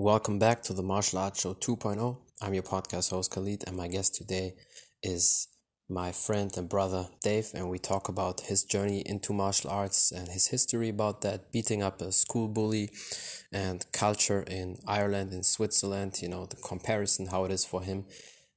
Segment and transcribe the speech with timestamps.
[0.00, 2.18] Welcome back to the Martial Arts Show 2.0.
[2.40, 4.54] I'm your podcast host Khalid, and my guest today
[5.02, 5.48] is
[5.88, 10.28] my friend and brother Dave, and we talk about his journey into martial arts and
[10.28, 12.90] his history about that, beating up a school bully,
[13.50, 18.04] and culture in Ireland and Switzerland, you know, the comparison, how it is for him,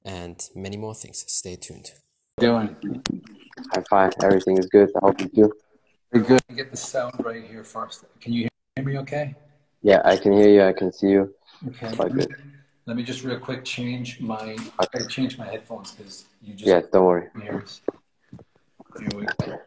[0.04, 1.24] and many more things.
[1.26, 1.90] Stay tuned.
[2.38, 2.76] Doing?
[3.74, 4.12] I'm fine.
[4.22, 4.90] Everything is good.
[4.94, 5.52] I hope you do.
[6.12, 6.40] Very good.
[6.54, 8.04] Get the sound right here first.
[8.20, 9.34] Can you hear me okay?
[9.82, 10.62] Yeah, I can hear you.
[10.62, 11.34] I can see you.
[11.68, 11.92] Okay.
[11.94, 12.34] Quite good.
[12.86, 16.66] Let me just real quick change my uh, I change my headphones because you just
[16.66, 17.28] Yeah, don't worry.
[17.40, 17.80] Here's,
[18.98, 19.60] here we go.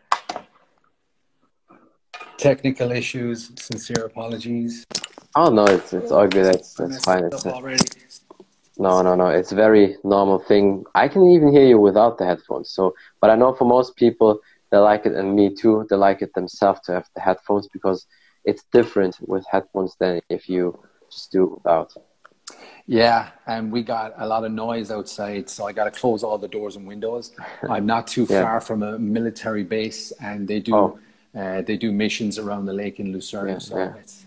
[2.37, 3.51] Technical issues.
[3.55, 4.85] Sincere apologies.
[5.35, 6.45] Oh no, it's it's all good.
[6.45, 7.23] That's that's fine.
[7.25, 7.85] It's Up a, already.
[8.77, 9.27] no, no, no.
[9.27, 10.83] It's a very normal thing.
[10.93, 12.69] I can even hear you without the headphones.
[12.69, 15.87] So, but I know for most people they like it, and me too.
[15.89, 18.05] They like it themselves to have the headphones because
[18.43, 20.77] it's different with headphones than if you
[21.11, 21.93] just do it without.
[22.87, 26.37] Yeah, and we got a lot of noise outside, so I got to close all
[26.37, 27.31] the doors and windows.
[27.69, 28.43] I'm not too Yeah.
[28.43, 30.99] far from a military base, and they do Oh.
[31.35, 33.49] uh, they do missions around the lake in Lucerne.
[33.49, 33.93] Yeah, so yeah.
[34.01, 34.25] it's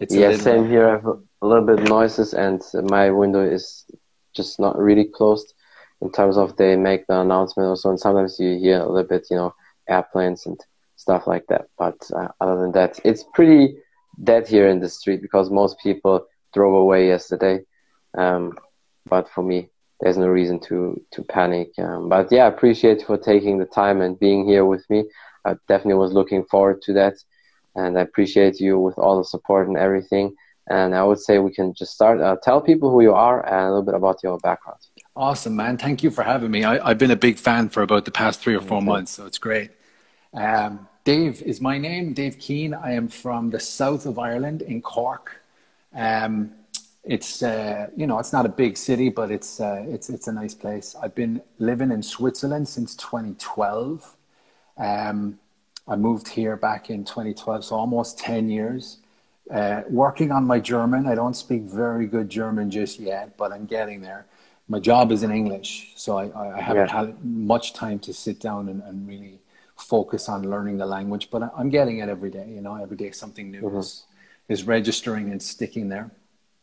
[0.00, 0.88] it's Yeah, same here.
[0.88, 2.60] I have a little bit noises, and
[2.90, 3.84] my window is
[4.32, 5.54] just not really closed
[6.00, 7.90] in terms of they make the announcement or so.
[7.90, 9.54] And sometimes you hear a little bit, you know,
[9.88, 10.58] airplanes and
[10.96, 11.68] stuff like that.
[11.78, 13.76] But uh, other than that, it's pretty
[14.22, 17.60] dead here in the street because most people drove away yesterday.
[18.16, 18.58] Um,
[19.08, 21.72] but for me, there's no reason to to panic.
[21.78, 25.04] Um, but yeah, I appreciate you for taking the time and being here with me.
[25.44, 27.14] I definitely was looking forward to that
[27.74, 30.34] and I appreciate you with all the support and everything.
[30.68, 32.20] And I would say we can just start.
[32.20, 34.78] Uh, tell people who you are and a little bit about your background.
[35.16, 35.78] Awesome, man.
[35.78, 36.62] Thank you for having me.
[36.62, 39.26] I, I've been a big fan for about the past three or four months, so
[39.26, 39.72] it's great.
[40.32, 42.74] Um, Dave is my name, Dave Keane.
[42.74, 45.40] I am from the south of Ireland in Cork.
[45.94, 46.52] Um,
[47.02, 50.32] it's uh, you know it's not a big city, but it's uh, it's it's a
[50.32, 50.94] nice place.
[51.02, 54.16] I've been living in Switzerland since 2012.
[54.76, 55.38] Um,
[55.88, 58.98] I moved here back in 2012, so almost 10 years.
[59.50, 61.06] Uh, working on my German.
[61.06, 64.26] I don't speak very good German just yet, but I'm getting there.
[64.68, 67.06] My job is in English, so I, I haven't Yeah.
[67.06, 69.40] had much time to sit down and, and really
[69.80, 72.48] focus on learning the language, but I'm getting it every day.
[72.48, 74.04] You know, every day something new is,
[74.48, 76.10] is registering and sticking there.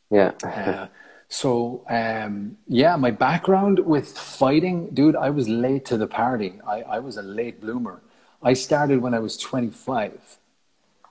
[0.09, 0.31] Yeah.
[0.44, 0.88] Uh,
[1.29, 6.53] so um, yeah, my background with fighting, dude, I was late to the party.
[6.66, 8.01] I, I was a late bloomer.
[8.41, 10.39] I started when I was 25.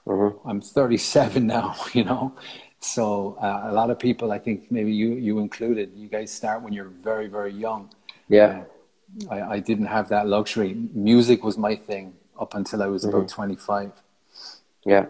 [0.06, 0.38] Mhm.
[0.44, 2.32] I'm 37 now, you know.
[2.78, 6.62] So uh, a lot of people, I think maybe you you included, you guys start
[6.62, 7.90] when you're very very young.
[8.28, 8.64] yeah.
[9.30, 10.74] I, I didn't have that luxury.
[10.92, 13.92] Music was my thing up until I was about 25.
[14.84, 15.06] Yeah.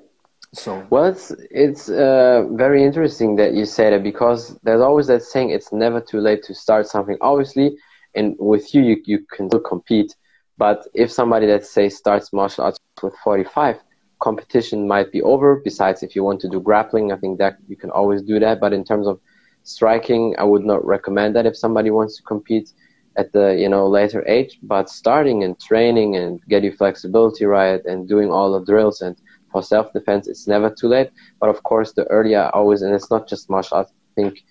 [0.54, 5.22] So Well, it's it's uh, very interesting that you say that because there's always that
[5.22, 7.18] saying it's never too late to start something.
[7.20, 7.76] Obviously,
[8.14, 10.14] and with you, you you can still compete.
[10.56, 13.76] But if somebody, let's say, starts martial arts with 45,
[14.20, 15.60] competition might be over.
[15.62, 18.58] Besides, if you want to do grappling, I think that you can always do that.
[18.60, 19.20] But in terms of
[19.64, 22.72] striking, I would not recommend that if somebody wants to compete
[23.16, 24.58] at the you know later age.
[24.62, 29.16] But starting and training and get your flexibility right and doing all the drills and
[29.50, 31.10] for self defense, it's never too late.
[31.40, 33.92] But of course, the earlier always, and it's not just martial arts.
[33.92, 34.44] I think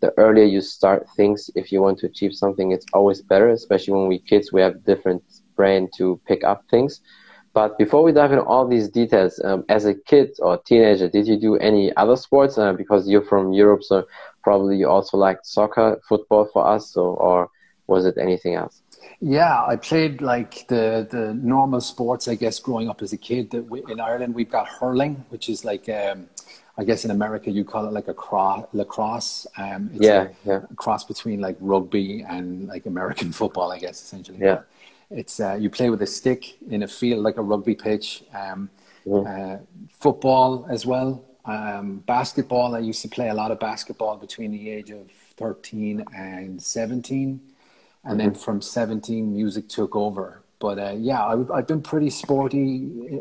[0.00, 3.48] the earlier you start things, if you want to achieve something, it's always better.
[3.48, 5.22] Especially when we kids, we have different
[5.56, 7.00] brain to pick up things.
[7.52, 11.26] But before we dive into all these details, um, as a kid or teenager, did
[11.26, 12.56] you do any other sports?
[12.58, 14.04] Uh, because you're from Europe, so
[14.42, 17.48] probably you also liked soccer, football for us, so, or
[17.90, 18.76] was it anything else?
[19.20, 23.50] Yeah, I played like the the normal sports, I guess, growing up as a kid.
[23.52, 26.18] That we, in Ireland we've got hurling, which is like, um,
[26.80, 29.46] I guess in America you call it like a cro- lacrosse.
[29.64, 30.60] Um, it's Yeah, a, yeah.
[30.84, 34.38] cross between like rugby and like American football, I guess, essentially.
[34.40, 34.60] Yeah.
[35.10, 36.42] It's uh, you play with a stick
[36.74, 38.24] in a field like a rugby pitch.
[38.42, 38.70] Um,
[39.06, 39.24] Mhm.
[39.26, 39.56] uh,
[40.04, 41.10] football as well.
[41.46, 42.74] Um, basketball.
[42.74, 45.10] I used to play a lot of basketball between the age of
[45.40, 47.40] thirteen and seventeen,
[48.04, 50.42] and then from seventeen, music took over.
[50.58, 52.76] But uh, yeah, I, I've been pretty sporty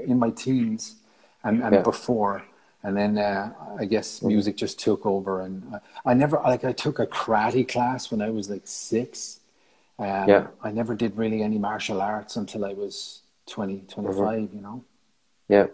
[0.05, 0.95] in my teens
[1.43, 1.83] and, and Yeah.
[1.83, 2.43] before.
[2.83, 6.71] And then uh, I guess music just took over, and I, I never like I
[6.71, 9.39] took a karate class when I was like six.
[9.99, 10.47] Um, Yeah.
[10.63, 14.85] I never did really any martial arts until I was 20, 25, you know.
[15.49, 15.67] Yeah.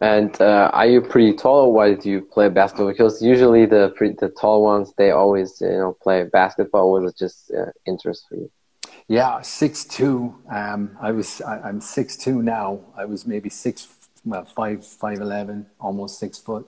[0.00, 2.88] And uh, are you pretty tall, or why do you play basketball?
[2.88, 6.90] Because usually the pre- the tall ones they always you know play basketball.
[6.92, 8.50] Was it just uh, interest for you?
[9.08, 10.34] Yeah, six two.
[10.48, 12.80] Um, I was I, I'm six two now.
[12.96, 13.88] I was maybe six,
[14.24, 16.66] well five five eleven, almost six foot,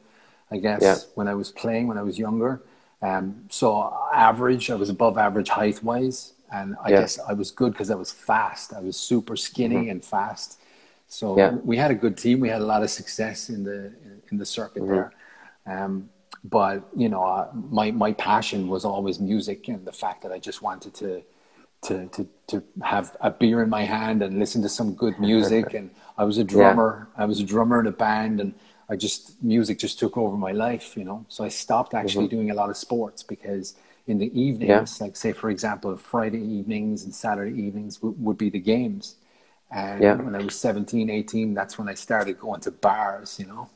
[0.50, 0.82] I guess.
[0.82, 0.96] Yeah.
[1.14, 2.62] When I was playing, when I was younger,
[3.02, 7.00] Um, so average, I was above average height wise, and I yeah.
[7.00, 8.72] guess I was good because I was fast.
[8.72, 9.90] I was super skinny mm-hmm.
[9.90, 10.60] and fast.
[11.12, 11.50] So yeah.
[11.50, 12.41] we had a good team.
[12.41, 13.93] We had a lot of success in the
[14.31, 14.93] in the circuit mm-hmm.
[14.94, 15.12] there.
[15.67, 16.09] Um,
[16.43, 20.38] but you know, uh, my my passion was always music and the fact that I
[20.38, 21.23] just wanted to
[21.82, 25.75] to to to have a beer in my hand and listen to some good music.
[25.79, 27.09] and I was a drummer.
[27.14, 27.23] Yeah.
[27.23, 28.55] I was a drummer in a band, and
[28.88, 30.97] I just music just took over my life.
[30.97, 32.37] You know, so I stopped actually mm-hmm.
[32.37, 33.75] doing a lot of sports because
[34.06, 35.05] in the evenings, yeah.
[35.05, 39.17] like say for example, Friday evenings and Saturday evenings w- would be the games.
[39.73, 40.15] And yeah.
[40.15, 43.71] when I was 17, 18, that's when I started going to bars, you know.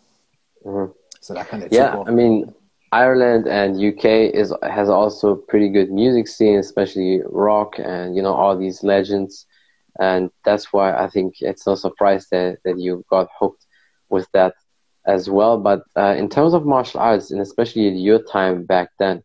[0.65, 0.93] Mm-hmm.
[1.21, 2.03] So that kind of yeah.
[2.07, 2.55] I mean,
[2.93, 4.05] Ireland and UK
[4.35, 9.47] is has also pretty good music scene, especially rock and you know all these legends,
[9.99, 13.67] and that's why I think it's no surprise that that you got hooked
[14.09, 14.55] with that
[15.07, 15.59] as well.
[15.59, 19.23] But uh, in terms of martial arts, and especially your time back then,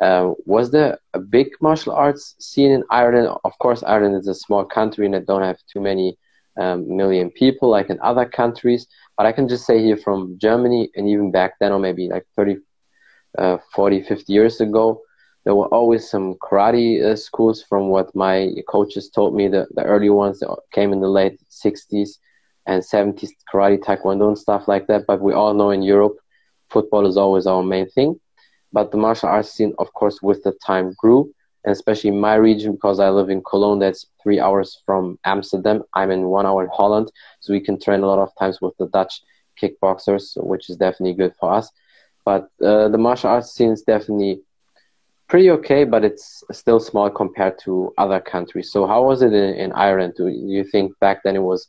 [0.00, 3.28] uh, was there a big martial arts scene in Ireland?
[3.44, 6.18] Of course, Ireland is a small country and it don't have too many
[6.58, 8.86] um, million people like in other countries.
[9.16, 12.26] But I can just say here from Germany and even back then, or maybe like
[12.36, 12.56] 30,
[13.38, 15.00] uh, 40, 50 years ago,
[15.44, 19.84] there were always some karate uh, schools from what my coaches told me, the, the
[19.84, 22.18] early ones that came in the late 60s
[22.66, 25.04] and 70s, karate, taekwondo, and stuff like that.
[25.06, 26.16] But we all know in Europe,
[26.68, 28.18] football is always our main thing.
[28.76, 31.32] But the martial arts scene, of course, with the time grew,
[31.64, 35.82] and especially in my region because I live in Cologne, that's three hours from Amsterdam.
[35.94, 38.76] I'm in one hour in Holland, so we can train a lot of times with
[38.76, 39.22] the Dutch
[39.58, 41.70] kickboxers, which is definitely good for us.
[42.26, 44.42] But uh, the martial arts scene is definitely
[45.26, 48.70] pretty okay, but it's still small compared to other countries.
[48.70, 50.16] So how was it in, in Ireland?
[50.18, 51.66] Do you think back then it was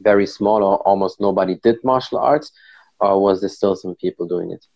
[0.00, 2.50] very small or almost nobody did martial arts,
[2.98, 4.66] or was there still some people doing it?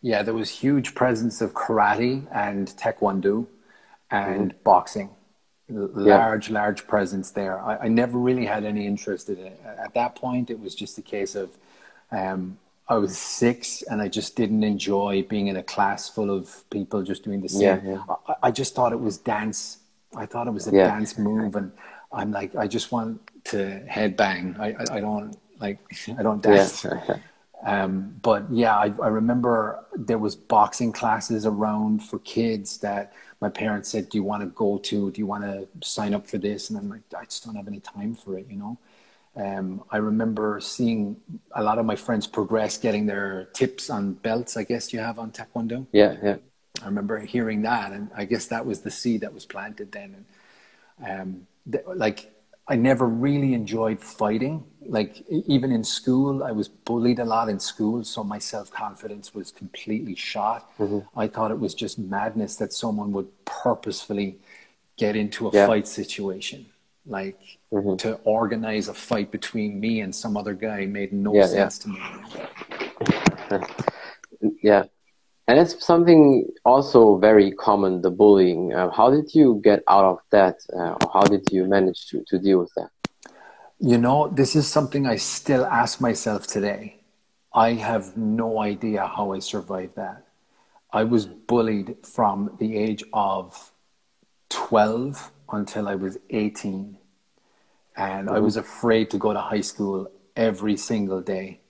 [0.00, 3.46] Yeah, there was huge presence of karate and taekwondo
[4.10, 4.62] and mm-hmm.
[4.62, 5.10] boxing.
[5.70, 6.54] Large, yeah.
[6.54, 7.60] large presence there.
[7.60, 9.60] I, I, never really had any interest in it.
[9.66, 11.50] At that point, it was just a case of
[12.10, 12.56] um,
[12.88, 17.02] I was six and I just didn't enjoy being in a class full of people
[17.02, 17.62] just doing the same.
[17.62, 18.14] Yeah, yeah.
[18.26, 19.78] I, I, just thought it was dance.
[20.16, 21.70] I thought it was a dance move, and
[22.10, 24.58] I'm like, I just want to headbang.
[24.58, 25.78] I, I, I don't like,
[26.18, 26.86] I don't dance.
[27.64, 33.48] Um, but yeah, I, I, remember there was boxing classes around for kids that my
[33.48, 35.10] parents said, "Do you want to go to?
[35.10, 37.66] Do you want to sign up for this?" And I'm like, I just don't have
[37.66, 38.78] any time for it, you know.
[39.34, 41.16] Um, I remember seeing
[41.52, 44.56] a lot of my friends progress, getting their tips on belts.
[44.56, 45.86] I guess you have on Taekwondo.
[45.92, 46.36] Yeah, yeah.
[46.80, 50.24] I remember hearing that, and I guess that was the seed that was planted then.
[51.04, 52.32] And um, th- like
[52.68, 54.64] I never really enjoyed fighting.
[54.86, 59.34] Like even in school, I was bullied a lot in school, so my self confidence
[59.34, 60.70] was completely shot.
[60.78, 61.18] Mm-hmm.
[61.18, 64.38] I thought it was just madness that someone would purposefully
[64.96, 65.66] get into a yeah.
[65.66, 66.66] fight situation.
[67.06, 67.40] Like
[67.72, 67.96] mm-hmm.
[67.96, 71.94] to organize a fight between me and some other guy made no yeah, sense yeah.
[73.50, 73.60] to
[74.40, 74.50] me.
[74.62, 74.84] yeah,
[75.48, 78.74] and it's something also very common the bullying.
[78.74, 82.22] Uh, how did you get out of that uh, or how did you manage to,
[82.28, 82.90] to deal with that?
[83.80, 87.00] You know this is something i still ask myself today.
[87.54, 90.26] I have no idea how i survived that.
[90.92, 93.72] I was bullied from the age of
[94.50, 96.98] 12 until i was 18
[97.96, 98.36] and mm-hmm.
[98.36, 101.60] i was afraid to go to high school every single day.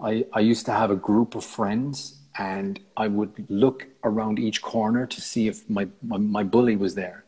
[0.00, 4.62] I, I used to have a group of friends and I would look around each
[4.62, 7.24] corner to see if my, my, my bully was there.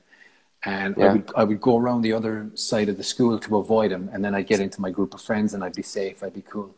[0.64, 1.06] And yeah.
[1.06, 4.10] I would I would go around the other side of the school to avoid him,
[4.12, 6.42] and then I'd get into my group of friends, and I'd be safe, I'd be
[6.42, 6.74] cool.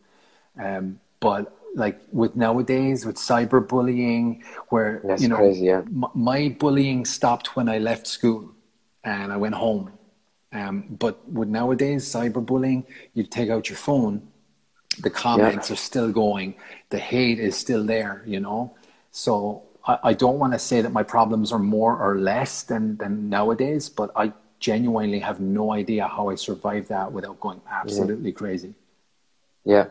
[0.62, 5.78] Um, but like with nowadays, with cyberbullying, where That's you know crazy, yeah.
[5.78, 8.50] m- my bullying stopped when I left school,
[9.02, 9.92] and I went home.
[10.52, 12.84] Um, but with nowadays cyberbullying,
[13.14, 14.29] you take out your phone
[15.02, 15.74] the comments yeah.
[15.74, 16.54] are still going.
[16.90, 18.74] The hate is still there you know?
[19.10, 22.96] So i, I don't want to say that my problems are more or less than
[22.96, 28.30] than nowadays but i genuinely have no idea how i survived that without going absolutely
[28.30, 28.36] yeah.
[28.42, 28.74] crazy.
[29.64, 29.86] Yeah.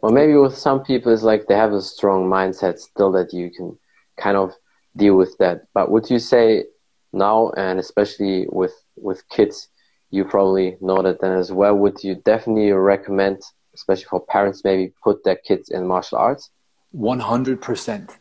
[0.00, 3.50] Well maybe with some people it's like they have a strong mindset still that you
[3.50, 3.78] can
[4.16, 4.54] kind of
[4.96, 5.66] deal with that.
[5.74, 6.64] But would you say
[7.12, 9.68] now and especially with with kids
[10.10, 13.40] you probably know that then as well would you definitely recommend
[13.80, 16.50] especially for parents, maybe put their kids in martial arts?
[16.96, 18.16] 100%.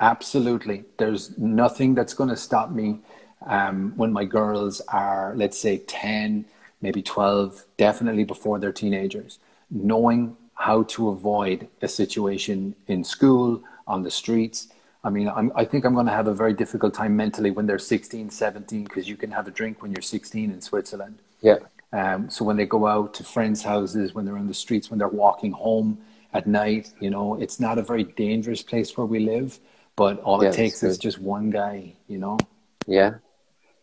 [0.00, 0.84] Absolutely.
[0.98, 3.00] There's nothing that's going to stop me
[3.46, 6.44] um, when my girls are, let's say, 10,
[6.80, 9.38] maybe 12, definitely before they're teenagers,
[9.70, 14.68] knowing how to avoid a situation in school, on the streets.
[15.02, 17.66] I mean, I'm, I think I'm going to have a very difficult time mentally when
[17.66, 21.18] they're 16, 17, because you can have a drink when you're 16 in Switzerland.
[21.40, 21.58] Yeah.
[21.92, 24.98] Um, so when they go out to friends' houses, when they're on the streets, when
[24.98, 25.98] they're walking home
[26.34, 29.58] at night, you know, it's not a very dangerous place where we live,
[29.96, 32.38] but all Yeah, it takes is just one guy, you know.
[32.86, 33.14] Yeah,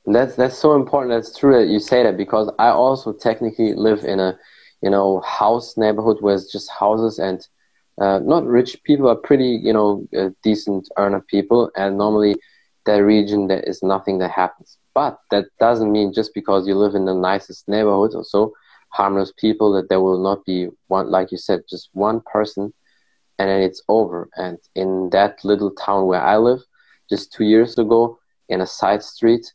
[0.06, 1.12] And that's that's so important.
[1.12, 4.38] That's true that you say that because I also technically live in a,
[4.82, 7.46] you know, house neighborhood where it's just houses and
[8.00, 11.72] uh, not rich people, are pretty, you know, uh, decent earner people.
[11.76, 12.36] And normally,
[12.86, 14.78] that region there is nothing that happens.
[14.96, 18.54] But that doesn't mean just because you live in the nicest neighborhood or so,
[18.90, 22.74] harmless people, that there will not be one, like you said, just one person,
[23.38, 24.30] and then it's over.
[24.38, 26.62] And in that little town where I live,
[27.10, 29.46] just two years ago, in a side street,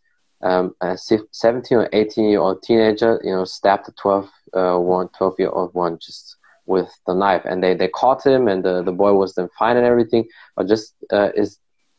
[0.42, 5.08] um, a 17 or 18 year old teenager, you know, stabbed a 12, uh, one,
[5.16, 7.42] 12 year old one just with the knife.
[7.46, 10.26] And they, they caught him, and the, the boy was then fine and everything.
[10.56, 11.58] But just uh, is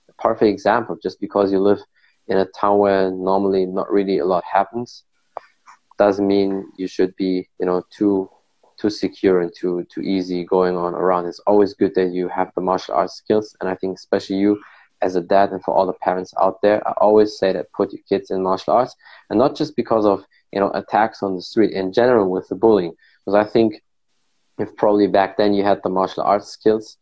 [0.10, 0.98] a perfect example.
[1.02, 1.80] Just because you live
[2.32, 5.04] in a town where normally not really a lot happens,
[5.98, 8.30] doesn't mean you should be, you know, too
[8.80, 11.26] too secure and too too easy going on around.
[11.28, 14.62] It's always good that you have the martial arts skills, and I think especially you
[15.02, 17.92] as a dad and for all the parents out there, I always say that put
[17.92, 18.96] your kids in martial arts,
[19.30, 22.56] and not just because of you know attacks on the street in general with the
[22.56, 22.94] bullying.
[23.20, 23.84] Because I think
[24.58, 26.98] if probably back then you had the martial arts skills,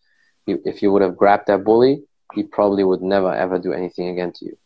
[0.48, 4.08] you, if you would have grabbed that bully, he probably would never ever do anything
[4.10, 4.58] again to you.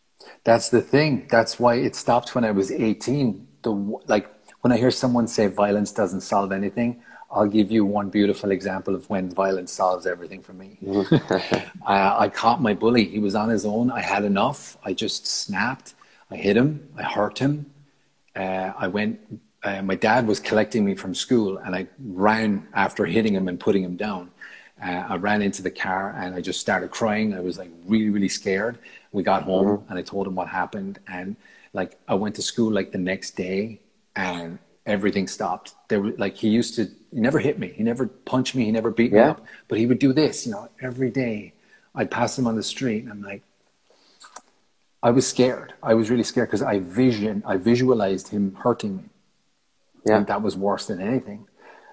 [0.44, 1.28] That's the thing.
[1.30, 3.48] That's why it stopped when I was 18.
[3.62, 3.72] The
[4.08, 4.30] like
[4.62, 7.02] when I hear someone say violence doesn't solve anything,
[7.32, 10.78] I'll give you one beautiful example of when violence solves everything for me.
[11.86, 13.06] I, I caught my bully.
[13.06, 13.90] He was on his own.
[13.90, 14.78] I had enough.
[14.84, 15.96] I just snapped.
[16.30, 16.88] I hit him.
[16.96, 17.72] I hurt him.
[18.36, 19.20] Uh, I went.
[19.64, 23.60] Uh, my dad was collecting me from school, and I ran after hitting him and
[23.60, 24.30] putting him down.
[24.84, 27.34] Uh, I ran into the car and I just started crying.
[27.34, 28.78] I was like really, really scared.
[29.12, 29.90] We got home Mm-hmm.
[29.90, 31.00] and I told him what happened.
[31.08, 31.36] And
[31.74, 33.80] like I went to school like the next day
[34.16, 35.76] and everything stopped.
[35.88, 37.70] There were like he used to he never hit me.
[37.80, 38.66] He never punched me.
[38.66, 39.46] He never beat me up.
[39.68, 41.54] But he would do this, you know, every day.
[41.96, 43.44] I'd pass him on the street and I'm like,
[45.02, 45.74] I was scared.
[45.84, 49.04] I was really scared because I vision I visualized him hurting me.
[50.06, 50.18] Yeah.
[50.18, 51.48] And that was worse than anything.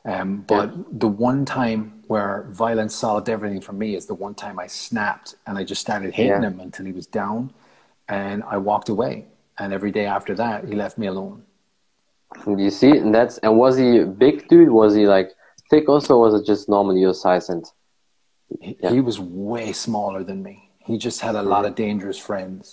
[0.05, 4.59] Um, but the one time where violence solved everything for me is the one time
[4.59, 6.49] I snapped and I just started hitting Yeah.
[6.49, 7.53] him until he was down
[8.09, 9.27] and I walked away.
[9.61, 11.45] And every day after that, he left me alone.
[12.49, 14.71] You see, and that's and was he a big dude?
[14.71, 15.29] Was he like
[15.71, 16.17] thick also?
[16.17, 17.49] Or was it just normal your size?
[17.49, 17.65] And
[18.61, 18.91] He, Yeah.
[18.91, 20.57] he was way smaller than me.
[20.89, 22.65] He just had a lot of dangerous friends.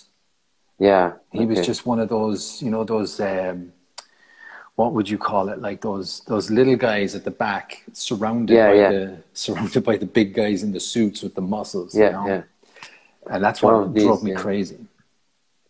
[0.80, 3.72] yeah, He was just one of those, you know, those, um,
[4.78, 5.60] what would you call it?
[5.60, 8.90] Like those, those little guys at the back surrounded Yeah, by yeah.
[8.90, 11.96] the, surrounded by the big guys in the suits with the muscles.
[11.96, 12.26] yeah, you know?
[12.28, 12.42] yeah.
[13.28, 14.36] And that's One what these, drove me yeah.
[14.46, 14.78] crazy.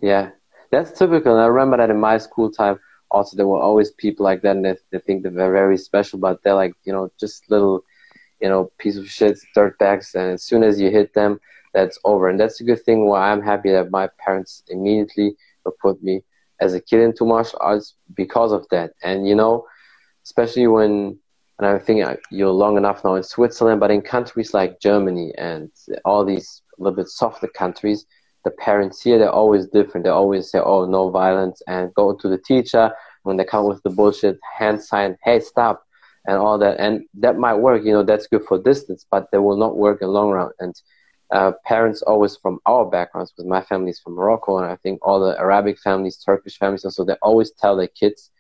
[0.03, 0.25] Yeah,
[0.71, 1.33] that's typical.
[1.33, 2.79] And I remember that in my school time,
[3.11, 6.43] also there were always people like that, and they, they think they're very special, but
[6.43, 7.83] they're like you know just little,
[8.43, 11.41] you know, piece of shit, dirtbags, and as soon as you hit them,
[11.73, 12.29] that's over.
[12.29, 13.07] And that's a good thing.
[13.07, 15.35] Why I'm happy that my parents immediately
[15.83, 16.23] put me
[16.61, 18.93] as a kid into martial arts because of that.
[19.03, 19.67] And you know,
[20.25, 21.19] especially when.
[21.61, 25.73] And I think you're long enough now in Switzerland, but in countries like Germany and
[26.05, 28.07] all these a little bit softer countries,
[28.45, 30.05] the parents here they're always different.
[30.05, 32.93] They always say, "Oh, no violence," and go to the teacher
[33.25, 35.83] when they come with the bullshit hand sign, "Hey, stop,"
[36.29, 36.79] and all that.
[36.79, 40.01] And that might work, you know, that's good for distance, but they will not work
[40.01, 40.51] in long run.
[40.61, 40.75] And
[41.31, 45.07] uh, parents always from our backgrounds, because my family is from Morocco, and I think
[45.07, 48.31] all the Arabic families, Turkish families, so they always tell their kids,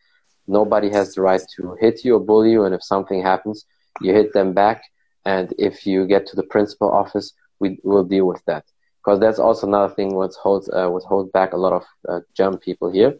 [0.46, 3.66] nobody has the right to hit you or bully you, and if something happens,
[4.00, 4.82] you hit them back.
[5.24, 8.64] And if you get to the principal office, we will deal with that
[9.08, 12.56] because that's also another thing what holds uh, what holds back a lot of uh,
[12.58, 13.14] people here.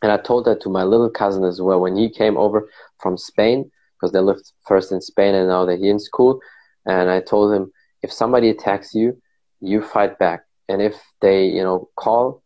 [0.00, 2.68] And I told that to my little cousin as well when he came over
[3.00, 6.40] from Spain because they lived first in Spain and now they're here in school.
[6.86, 9.20] And I told him if somebody attacks you,
[9.60, 10.44] you fight back.
[10.68, 12.42] And if they you know call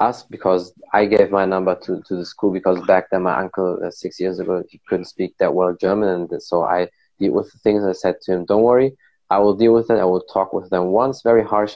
[0.00, 3.80] us because I gave my number to, to the school because back then my uncle
[3.84, 6.88] uh, six years ago he couldn't speak that well German and so I
[7.18, 8.44] deal with the things I said to him.
[8.44, 8.96] Don't worry,
[9.30, 9.98] I will deal with it.
[9.98, 11.74] I will talk with them once, very harsh,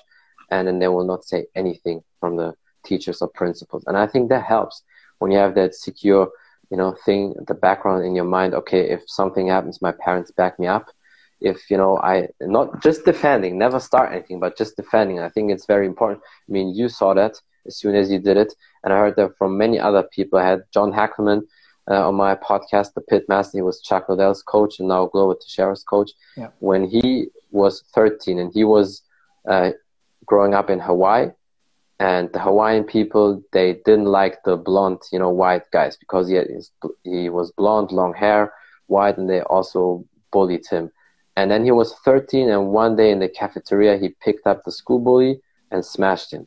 [0.51, 3.85] and then they will not say anything from the teachers or principals.
[3.87, 4.83] And I think that helps
[5.19, 6.29] when you have that secure,
[6.71, 8.55] you know, thing, the background in your mind.
[8.55, 10.87] Okay, if something happens, my parents back me up.
[11.45, 15.21] If you know, I not just defending, never start anything, but just defending.
[15.21, 16.21] I think it's very important.
[16.49, 18.53] I mean, you saw that as soon as you did it,
[18.85, 20.39] and I heard that from many other people.
[20.39, 21.43] I had John Hackleman
[21.91, 23.59] uh, on my podcast, the Pit Master.
[23.59, 26.13] He was Chuck Liddell's coach and now Glover Teixeira's coach.
[26.37, 26.49] Yeah.
[26.61, 29.03] When he was 13 and he was
[29.49, 29.71] uh,
[30.27, 31.31] growing up in Hawaii,
[31.99, 36.35] and the Hawaiian people they didn't like the blonde, you know, white guys because he
[36.35, 36.73] had his,
[37.05, 38.53] he was blonde, long hair,
[38.87, 40.91] white, and they also bullied him.
[41.37, 44.73] And then he was 13, and one day in the cafeteria, he picked up the
[44.73, 46.47] school bully and smashed him.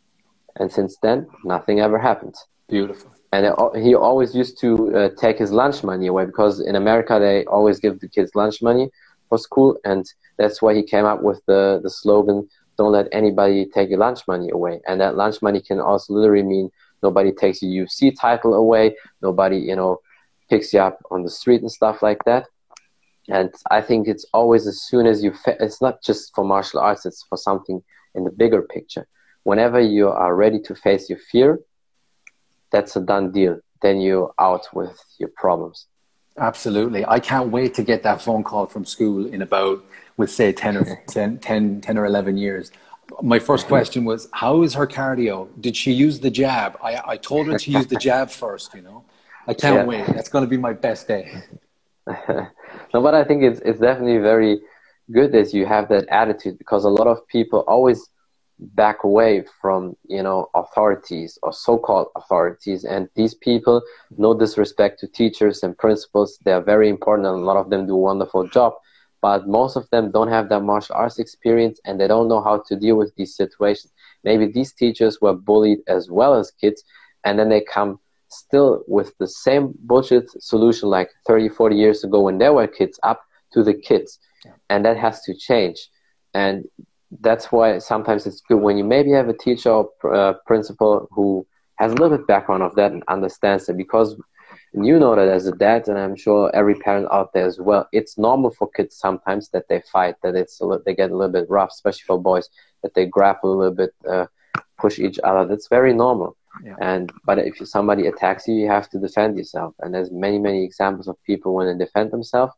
[0.58, 2.36] And since then, nothing ever happened.
[2.70, 3.12] Beautiful.
[3.32, 3.46] And
[3.84, 7.80] he always used to uh, take his lunch money away because in America they always
[7.80, 8.90] give the kids lunch money
[9.28, 10.06] for school, and
[10.38, 14.22] that's why he came up with the the slogan "Don't let anybody take your lunch
[14.28, 16.72] money away." And that lunch money can also literally mean
[17.04, 20.00] nobody takes your UFC title away, nobody you know
[20.50, 22.48] picks you up on the street and stuff like that.
[23.30, 26.80] And I think it's always as soon as you, fa- it's not just for martial
[26.80, 29.08] arts, it's for something in the bigger picture.
[29.44, 31.60] Whenever you are ready to face your fear,
[32.72, 33.60] that's a done deal.
[33.82, 35.88] Then you're out with your problems.
[36.38, 37.06] Absolutely.
[37.06, 39.84] I can't wait to get that phone call from school in about,
[40.18, 42.72] with say 10 or 10, 10, 10 or 11 years.
[43.22, 43.70] My first mm-hmm.
[43.70, 45.48] question was, how is her cardio?
[45.60, 46.78] Did she use the jab?
[46.84, 49.04] I, I told her to use the jab first, you know.
[49.48, 49.86] I can't yeah.
[49.86, 50.08] wait.
[50.08, 51.44] That's going to be my best day.
[52.96, 54.62] no, but I think it's it's definitely very
[55.12, 58.10] good that you have that attitude because a lot of people always
[58.58, 62.86] back away from you know authorities or so-called authorities.
[62.86, 63.82] And these people
[64.18, 67.86] no disrespect to teachers and principals they are very important and a lot of them
[67.86, 68.72] do a wonderful job.
[69.22, 72.64] But most of them don't have that martial arts experience and they don't know how
[72.68, 73.92] to deal with these situations.
[74.24, 76.82] Maybe these teachers were bullied as well as kids
[77.26, 82.22] and then they come still with the same bullshit solution like 30 40 years ago
[82.22, 83.22] when there were kids up
[83.54, 84.20] to the kids.
[84.44, 84.52] Yeah.
[84.70, 85.90] and that has to change.
[86.36, 86.66] And
[87.22, 91.48] that's why sometimes it's good when you maybe have a teacher or uh, principal who
[91.78, 93.78] has a little bit background of that and understands it.
[93.78, 94.16] Because
[94.74, 97.60] and you know that as a dad and i'm sure every parent out there as
[97.60, 101.12] well it's normal for kids sometimes that they fight that it's a little, they get
[101.12, 102.50] a little bit rough especially for boys
[102.82, 104.26] that they grapple a little bit uh,
[104.78, 105.48] push each other.
[105.48, 106.76] That's very normal yeah.
[106.80, 109.74] And but if somebody attacks you, you have to defend yourself.
[109.80, 112.54] And there's many many examples of people when they defend themselves,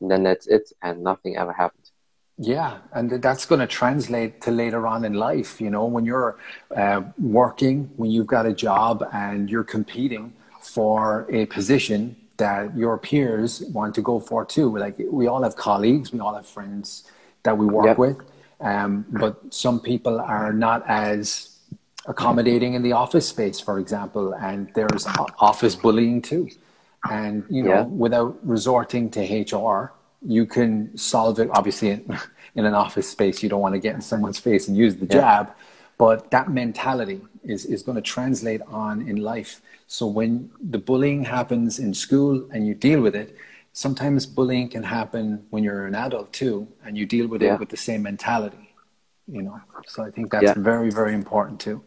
[0.00, 1.92] and then that's it, and nothing ever happens.
[2.38, 5.60] Yeah, and that's going to translate to later on in life.
[5.60, 6.38] You know, when you're
[6.74, 12.98] uh, working, when you've got a job, and you're competing for a position that your
[12.98, 14.76] peers want to go for too.
[14.76, 17.04] Like we all have colleagues, we all have friends
[17.42, 17.98] that we work yep.
[17.98, 18.18] with,
[18.60, 21.51] um, but some people are not as
[22.06, 25.06] accommodating in the office space, for example, and there's
[25.38, 26.48] office bullying too.
[27.08, 27.82] And you know, yeah.
[27.82, 29.92] without resorting to HR,
[30.24, 31.48] you can solve it.
[31.52, 32.18] Obviously, in,
[32.54, 35.06] in, an office space, you don't want to get in someone's face and use the
[35.06, 35.12] yeah.
[35.12, 35.54] jab,
[35.98, 39.60] but that mentality is is going to translate on in life.
[39.86, 43.36] So when the bullying happens in school and you deal with it,
[43.72, 47.54] sometimes bullying can happen when you're an adult too, and you deal with yeah.
[47.54, 48.74] it with the same mentality.
[49.26, 51.82] You know, so I think that's very very important too.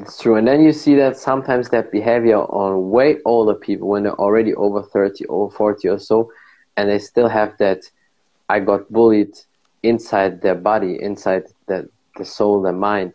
[0.00, 0.36] It's true.
[0.36, 4.54] And then you see that sometimes that behavior on way older people when they're already
[4.54, 6.30] over 30 or 40 or so,
[6.76, 7.82] and they still have that
[8.48, 9.36] I got bullied
[9.82, 13.14] inside their body, inside the, the soul, the mind,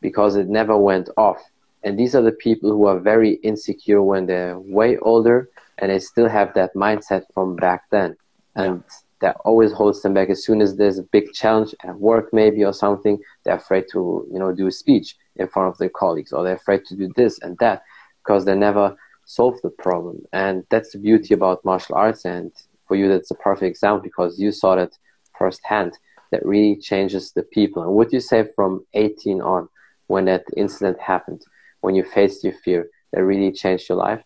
[0.00, 1.38] because it never went off.
[1.82, 5.98] And these are the people who are very insecure when they're way older and they
[5.98, 8.16] still have that mindset from back then.
[8.54, 9.07] And yeah.
[9.20, 10.30] That always holds them back.
[10.30, 14.26] As soon as there's a big challenge at work, maybe, or something, they're afraid to,
[14.32, 17.10] you know, do a speech in front of their colleagues or they're afraid to do
[17.16, 17.82] this and that
[18.24, 20.22] because they never solve the problem.
[20.32, 22.52] And that's the beauty about martial arts and
[22.86, 24.96] for you that's a perfect example because you saw that
[25.38, 25.92] firsthand.
[26.30, 27.82] That really changes the people.
[27.82, 29.66] And what you say from 18 on
[30.08, 31.40] when that incident happened?
[31.80, 34.22] When you faced your fear that really changed your life?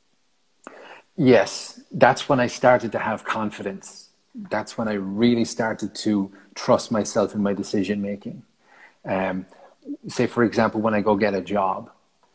[1.17, 1.81] Yes.
[1.93, 4.12] That's when i started to have confidence
[4.51, 8.43] that's when i really started to trust myself in my decision making
[9.05, 9.47] um,
[10.09, 11.91] say for example when i go get a job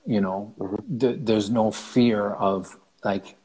[0.05, 0.97] you know mm-hmm.
[0.97, 3.35] th- there's no fear of like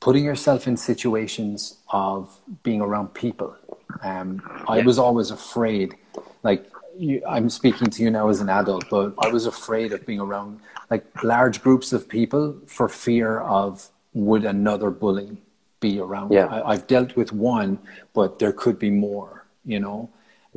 [0.00, 3.56] putting yourself in situations of being around people.
[4.02, 5.96] Um, i was always afraid
[6.42, 10.04] like you, i'm speaking to you now as an adult but i was afraid of
[10.04, 15.38] being around like large groups of people for fear of would another bully
[15.86, 16.46] be around yeah.
[16.54, 17.70] I, i've dealt with one
[18.18, 19.30] but there could be more
[19.64, 19.98] you know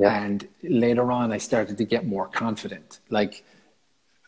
[0.00, 0.22] yeah.
[0.22, 3.00] And later on, I started to get more confident.
[3.10, 3.44] Like,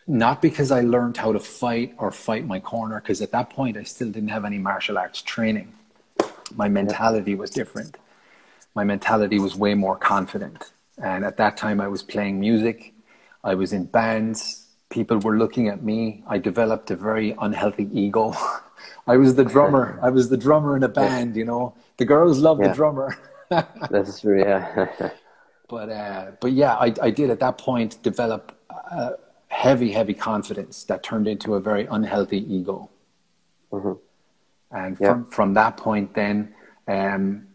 [0.06, 3.78] not because I learned how to fight or fight my corner, because at that point,
[3.78, 5.72] I still didn't have any martial arts training.
[6.54, 7.96] My mentality was different.
[8.74, 10.72] My mentality was way more confident.
[11.02, 12.92] And at that time, I was playing music,
[13.42, 16.22] I was in bands, people were looking at me.
[16.28, 18.34] I developed a very unhealthy ego.
[19.06, 19.98] I was the drummer.
[20.02, 21.74] I was the drummer in a band, you know.
[21.96, 22.68] The girls love yeah.
[22.68, 23.16] the drummer.
[23.90, 24.88] That's true, yeah.
[25.68, 28.56] but uh, but yeah, I, I did at that point develop
[28.90, 29.12] uh,
[29.48, 32.90] heavy, heavy confidence that turned into a very unhealthy ego.
[33.70, 33.92] Mm-hmm.
[34.70, 35.08] And Yeah.
[35.08, 36.54] from, from that point, then,
[36.88, 37.46] um,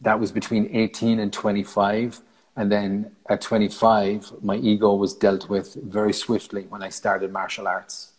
[0.00, 2.22] that was between 18 and 25.
[2.56, 7.68] And then at 25, my ego was dealt with very swiftly when I started martial
[7.68, 8.12] arts.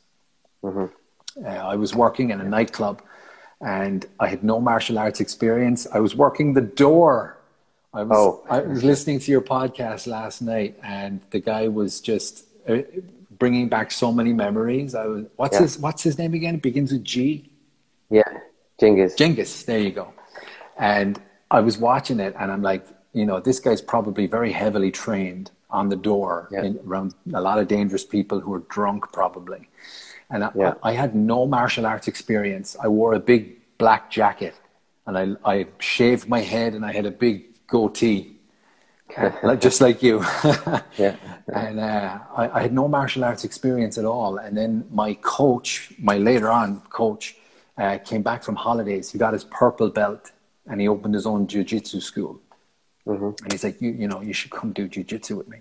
[0.63, 0.85] Mm-hmm.
[1.37, 3.01] Uh, I was working in a nightclub
[3.61, 5.87] and I had no martial arts experience.
[5.93, 7.37] I was working the door.
[7.93, 8.43] I was, Oh.
[8.49, 12.77] I was listening to your podcast last night and the guy was just uh,
[13.37, 14.95] bringing back so many memories.
[14.95, 15.61] I was, what's Yeah.
[15.61, 16.55] his, what's his name again?
[16.55, 17.49] It begins with G.
[18.09, 18.23] Yeah,
[18.79, 19.15] Genghis.
[19.15, 20.13] Genghis, there you go.
[20.77, 24.91] And I was watching it and I'm like, you know, this guy's probably very heavily
[24.91, 26.63] trained on the door Yeah.
[26.63, 29.69] in, around a lot of dangerous people who are drunk probably.
[30.31, 30.73] And I, Yeah.
[30.81, 32.75] I, had no martial arts experience.
[32.81, 33.41] I wore a big
[33.77, 34.55] black jacket
[35.05, 37.35] and I, I shaved my head and I had a big
[37.67, 38.37] goatee,
[39.43, 40.23] like, just like you.
[40.97, 41.15] Yeah.
[41.53, 44.37] and uh, I, I had no martial arts experience at all.
[44.37, 47.35] And then my coach, my later on coach,
[47.77, 49.11] uh, came back from holidays.
[49.11, 50.31] He got his purple belt
[50.67, 52.39] and he opened his own jiu-jitsu school.
[53.43, 55.59] And he's like, you, you know, you should come do jiu-jitsu with me.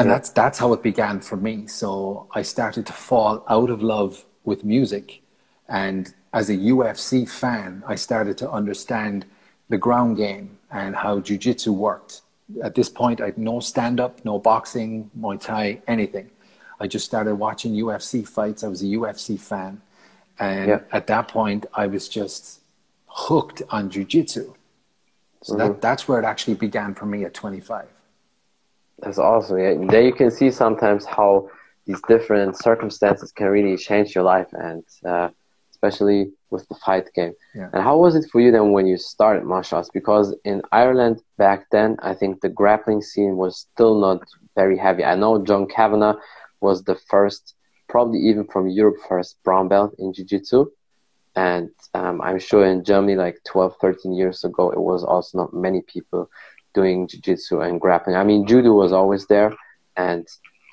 [0.00, 1.66] And that's that's how it began for me.
[1.66, 5.22] So I started to fall out of love with music,
[5.68, 9.26] and as a UFC fan, I started to understand
[9.68, 12.22] the ground game and how jiu-jitsu worked.
[12.62, 16.30] At this point, I had no stand-up, no boxing, Muay Thai, anything.
[16.80, 18.62] I just started watching UFC fights.
[18.64, 19.82] I was a UFC fan,
[20.38, 20.80] and Yeah.
[20.92, 22.60] at that point, I was just
[23.06, 24.54] hooked on jiu-jitsu.
[25.42, 25.58] So mm-hmm.
[25.58, 27.86] that, that's where it actually began for me at 25.
[29.00, 29.58] That's awesome.
[29.58, 29.74] Yeah.
[29.88, 31.48] There you can see sometimes how
[31.86, 35.28] these different circumstances can really change your life, and uh,
[35.70, 37.32] especially with the fight game.
[37.54, 37.70] Yeah.
[37.72, 39.90] And how was it for you then when you started martial arts?
[39.92, 44.20] Because in Ireland back then, I think the grappling scene was still not
[44.54, 45.04] very heavy.
[45.04, 46.16] I know John Kavanagh
[46.60, 47.54] was the first,
[47.88, 50.66] probably even from Europe, first brown belt in jiu-jitsu.
[51.36, 55.54] And um, I'm sure in Germany, like 12, 13 years ago, it was also not
[55.54, 56.28] many people
[56.74, 58.16] doing jiu-jitsu and grappling.
[58.16, 59.54] I mean, judo was always there,
[59.96, 60.26] and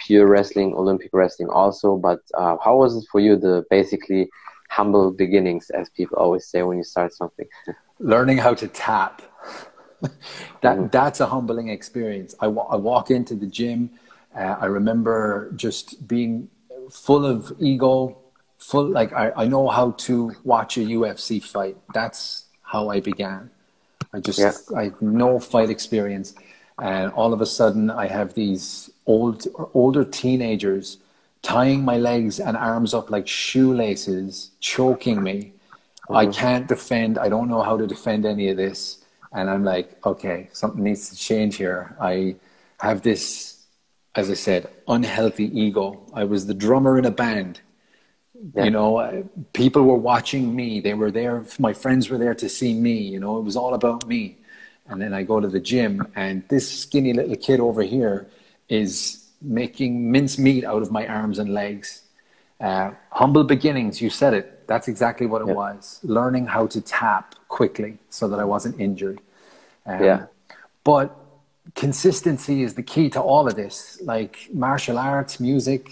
[0.06, 1.98] pure wrestling, Olympic wrestling also.
[1.98, 3.36] But uh, how was it for you?
[3.36, 4.30] The basically
[4.70, 7.48] humble beginnings, as people always say when you start something.
[8.00, 9.22] learning how to tap
[10.62, 13.92] that that's a humbling experience I, I walk into the gym
[14.36, 16.50] uh, i remember just being
[16.92, 18.18] full of ego
[18.58, 23.50] full like I, I know how to watch a ufc fight that's how i began
[24.16, 24.54] i just Yeah.
[24.82, 26.30] i had no fight experience
[26.80, 28.66] and all of a sudden i have these
[29.06, 29.38] old
[29.74, 30.86] older teenagers
[31.42, 35.38] tying my legs and arms up like shoelaces choking me
[36.10, 36.32] I mm-hmm.
[36.34, 37.18] can't defend.
[37.18, 39.04] I don't know how to defend any of this.
[39.34, 41.96] And I'm like, okay, something needs to change here.
[42.00, 42.36] I
[42.80, 43.64] have this,
[44.16, 46.02] as I said, unhealthy ego.
[46.14, 47.62] I was the drummer in a band.
[48.54, 48.66] Yeah.
[48.66, 50.80] You know, uh, people were watching me.
[50.80, 51.44] They were there.
[51.60, 52.94] My friends were there to see me.
[52.98, 54.38] You know, it was all about me.
[54.88, 58.28] And then I go to the gym, and this skinny little kid over here
[58.70, 62.04] is making mincemeat out of my arms and legs.
[62.62, 64.68] Uh, humble beginnings, you said it.
[64.68, 65.54] That's exactly what it Yeah.
[65.54, 66.00] was.
[66.04, 69.20] Learning how to tap quickly so that I wasn't injured.
[69.86, 70.26] Um, Yeah.
[70.84, 71.16] But
[71.74, 74.00] consistency is the key to all of this.
[74.04, 75.90] Like martial arts, music,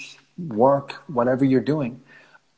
[0.47, 1.99] work, whatever you're doing.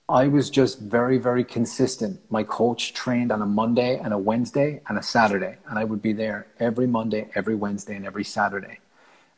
[0.07, 2.19] I was just very, very consistent.
[2.29, 6.01] My coach trained on a Monday and a Wednesday and a Saturday, and I would
[6.01, 8.79] be there every Monday, every Wednesday, and every Saturday.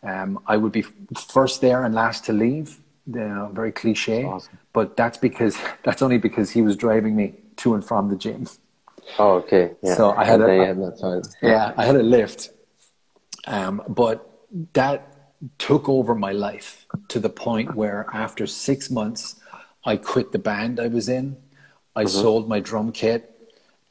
[0.03, 0.83] Um, I would be
[1.29, 2.79] first there and last to leave.
[3.07, 4.57] You know, very cliche, Awesome.
[4.73, 8.47] but that's because that's only because he was driving me to and from the gym.
[9.17, 9.71] Oh, okay.
[9.81, 9.95] Yeah.
[9.95, 11.21] So I had a- had that time.
[11.41, 12.49] Yeah, I had a lift,
[13.45, 14.29] um, but
[14.73, 15.13] that
[15.57, 19.35] took over my life to the point where after six months,
[19.87, 21.37] I quit the band I was in.
[21.95, 23.21] I sold my drum kit,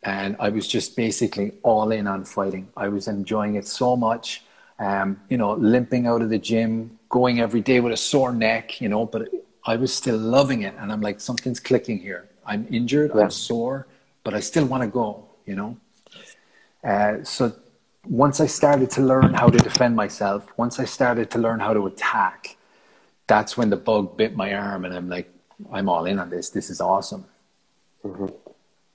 [0.02, 2.68] and I was just basically all in on fighting.
[2.76, 4.44] I was enjoying it so much.
[4.78, 8.80] Um, you know, limping out of the gym, going every day with a sore neck.
[8.80, 9.28] You know, but
[9.64, 12.28] I was still loving it, and I'm like, something's clicking here.
[12.44, 13.12] I'm injured.
[13.14, 13.22] Yeah.
[13.22, 13.86] I'm sore,
[14.22, 15.24] but I still want to go.
[15.46, 15.76] You know.
[16.84, 17.52] Uh, so
[18.06, 21.72] once I started to learn how to defend myself, once I started to learn how
[21.72, 22.56] to attack,
[23.26, 25.32] that's when the bug bit my arm, and I'm like,
[25.72, 26.50] I'm all in on this.
[26.50, 27.24] This is awesome.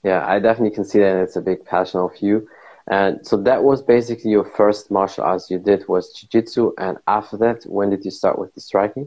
[0.02, 2.48] Yeah, I definitely can see that it's a big passion of you.
[2.88, 6.72] And so that was basically your first martial arts you did was jiu-jitsu.
[6.78, 9.06] And after that, when did you start with the striking?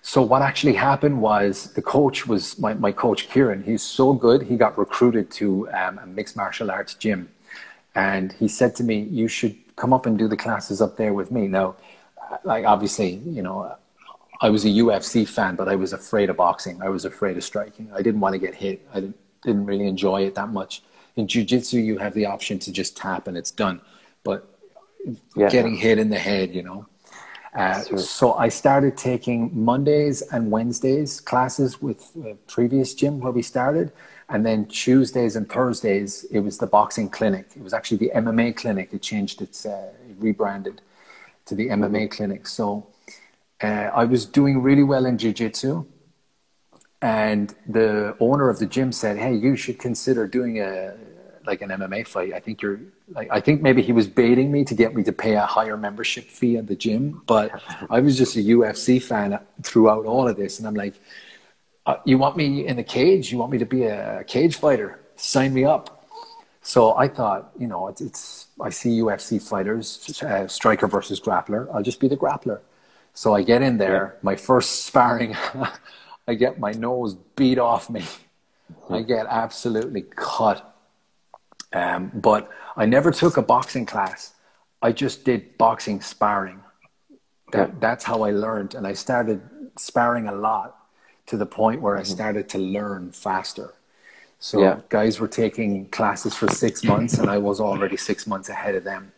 [0.00, 3.62] So what actually happened was the coach was my, my coach Kieran.
[3.62, 4.42] He's so good.
[4.42, 7.28] He got recruited to um, a mixed martial arts gym,
[7.94, 11.14] and he said to me, "You should come up and do the classes up there
[11.14, 11.76] with me." Now,
[12.42, 13.76] like obviously, you know,
[14.42, 16.82] I was a UFC fan, but I was afraid of boxing.
[16.82, 17.88] I was afraid of striking.
[17.94, 18.84] I didn't want to get hit.
[18.92, 20.82] I didn't, didn't really enjoy it that much.
[21.14, 23.80] In jiu-jitsu, you have the option to just tap and it's done.
[24.24, 24.52] But
[25.36, 25.48] yeah.
[25.48, 26.86] getting hit in the head, you know.
[27.54, 33.42] Uh, so I started taking Mondays and Wednesdays classes with the previous gym where we
[33.42, 33.92] started,
[34.30, 37.50] and then Tuesdays and Thursdays it was the boxing clinic.
[37.54, 38.92] It was actually the MMA clinic.
[38.92, 40.80] It changed its, uh, it rebranded
[41.44, 42.46] to the MMA clinic.
[42.46, 42.86] So
[43.62, 45.84] uh, I was doing really well in jiu-jitsu
[47.02, 50.94] and the owner of the gym said, "Hey, you should consider doing a
[51.44, 52.32] like an MMA fight.
[52.32, 55.12] I think you're like I think maybe he was baiting me to get me to
[55.12, 57.50] pay a higher membership fee at the gym, but
[57.90, 60.94] I was just a UFC fan throughout all of this and I'm like,
[61.84, 63.32] uh, you want me in the cage?
[63.32, 65.00] You want me to be a cage fighter?
[65.16, 65.98] Sign me up."
[66.64, 71.68] So I thought, you know, it's, it's I see UFC fighters, uh, striker versus grappler.
[71.74, 72.60] I'll just be the grappler.
[73.14, 75.36] So I get in there, my first sparring,
[76.28, 78.04] I get my nose beat off me.
[78.88, 80.74] I get absolutely cut.
[81.72, 84.34] Um, but I never took a boxing class.
[84.80, 86.60] I just did boxing sparring.
[87.52, 88.74] That, that's how I learned.
[88.74, 89.42] And I started
[89.76, 90.76] sparring a lot
[91.26, 92.12] to the point where I mm-hmm.
[92.12, 93.74] started to learn faster.
[94.38, 94.80] So yeah.
[94.88, 98.84] guys were taking classes for six months and I was already six months ahead of
[98.84, 99.12] them.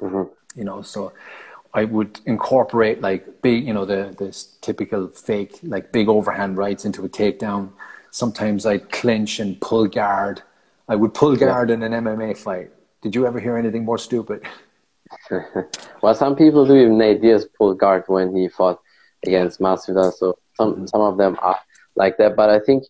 [0.00, 0.32] Mm-hmm.
[0.58, 1.12] You know, so
[1.72, 6.84] I would incorporate like big, you know, the this typical fake like big overhand rights
[6.84, 7.70] into a takedown.
[8.10, 10.42] Sometimes I'd clinch and pull guard.
[10.88, 11.76] I would pull guard yeah.
[11.76, 12.70] in an MMA fight.
[13.02, 14.42] Did you ever hear anything more stupid?
[16.02, 16.76] well, some people do.
[16.76, 18.80] Even Nate Diaz pulled guard when he fought
[19.24, 20.12] against Masvidal.
[20.12, 20.86] So some mm-hmm.
[20.86, 21.58] some of them are
[21.96, 22.36] like that.
[22.36, 22.84] But I think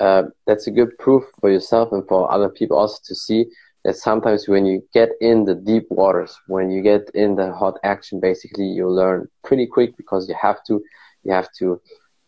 [0.00, 3.46] uh, that's a good proof for yourself and for other people also to see
[3.84, 7.78] that sometimes when you get in the deep waters, when you get in the hot
[7.82, 10.82] action, basically you learn pretty quick because you have to,
[11.24, 11.80] you have to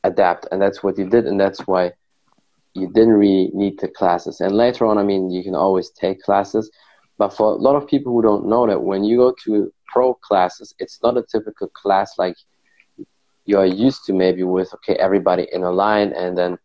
[0.02, 1.92] adapt, and that's what you did, and that's why
[2.74, 4.40] you didn't really need the classes.
[4.40, 6.70] And later on, I mean, you can always take classes,
[7.18, 10.14] but for a lot of people who don't know that, when you go to pro
[10.14, 12.36] classes, it's not a typical class like
[13.44, 16.58] you are used to, maybe with okay, everybody in a line, and then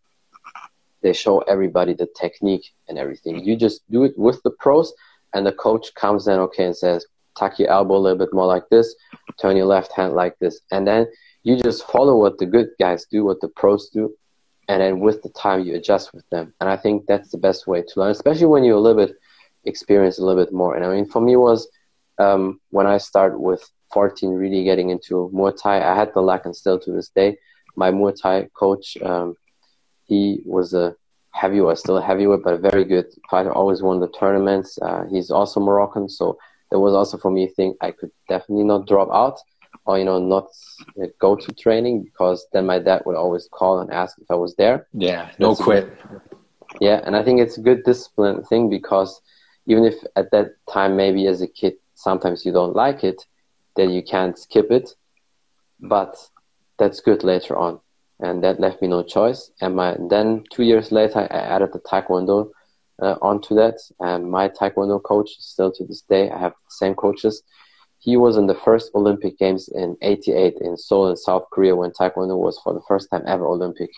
[1.01, 3.43] they show everybody the technique and everything.
[3.43, 4.93] You just do it with the pros,
[5.33, 7.05] and the coach comes in, okay, and says,
[7.37, 8.95] tuck your elbow a little bit more like this,
[9.39, 10.59] turn your left hand like this.
[10.71, 11.07] And then
[11.43, 14.13] you just follow what the good guys do, what the pros do,
[14.67, 16.53] and then with the time you adjust with them.
[16.59, 19.15] And I think that's the best way to learn, especially when you're a little bit
[19.65, 20.75] experienced a little bit more.
[20.75, 21.67] And I mean, for me was
[22.17, 25.81] um, when I started with 14, really getting into Muay Thai.
[25.81, 27.37] I had the luck, and still to this day,
[27.75, 29.35] my Muay Thai coach, um,
[30.09, 30.95] he was a
[31.31, 33.51] heavyweight, still a heavyweight, but a very good fighter.
[33.53, 34.77] Always won the tournaments.
[34.81, 36.37] Uh, he's also Moroccan, so
[36.71, 39.39] there was also for me a thing I could definitely not drop out
[39.85, 40.47] or you know not
[41.19, 44.55] go to training because then my dad would always call and ask if I was
[44.55, 44.87] there.
[44.93, 45.99] Yeah, no That's quit.
[46.09, 46.21] Good,
[46.81, 49.21] yeah, and I think it's a good discipline thing because
[49.67, 53.25] even if at that time maybe as a kid sometimes you don't like it,
[53.75, 54.89] then you can't skip it,
[55.79, 56.15] but
[56.79, 57.79] that's good later on
[58.19, 59.51] and that left me no choice.
[59.61, 62.51] And my then two years later, I added the taekwondo
[63.01, 66.95] uh, onto that, and my taekwondo coach still to this day, I have the same
[66.95, 67.43] coaches.
[67.99, 71.91] He was in the first Olympic Games in '88 in Seoul in South Korea when
[71.91, 73.89] taekwondo was for the first time ever Olympic.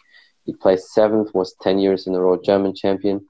[0.45, 3.27] He placed seventh, was 10 years in a row German champion,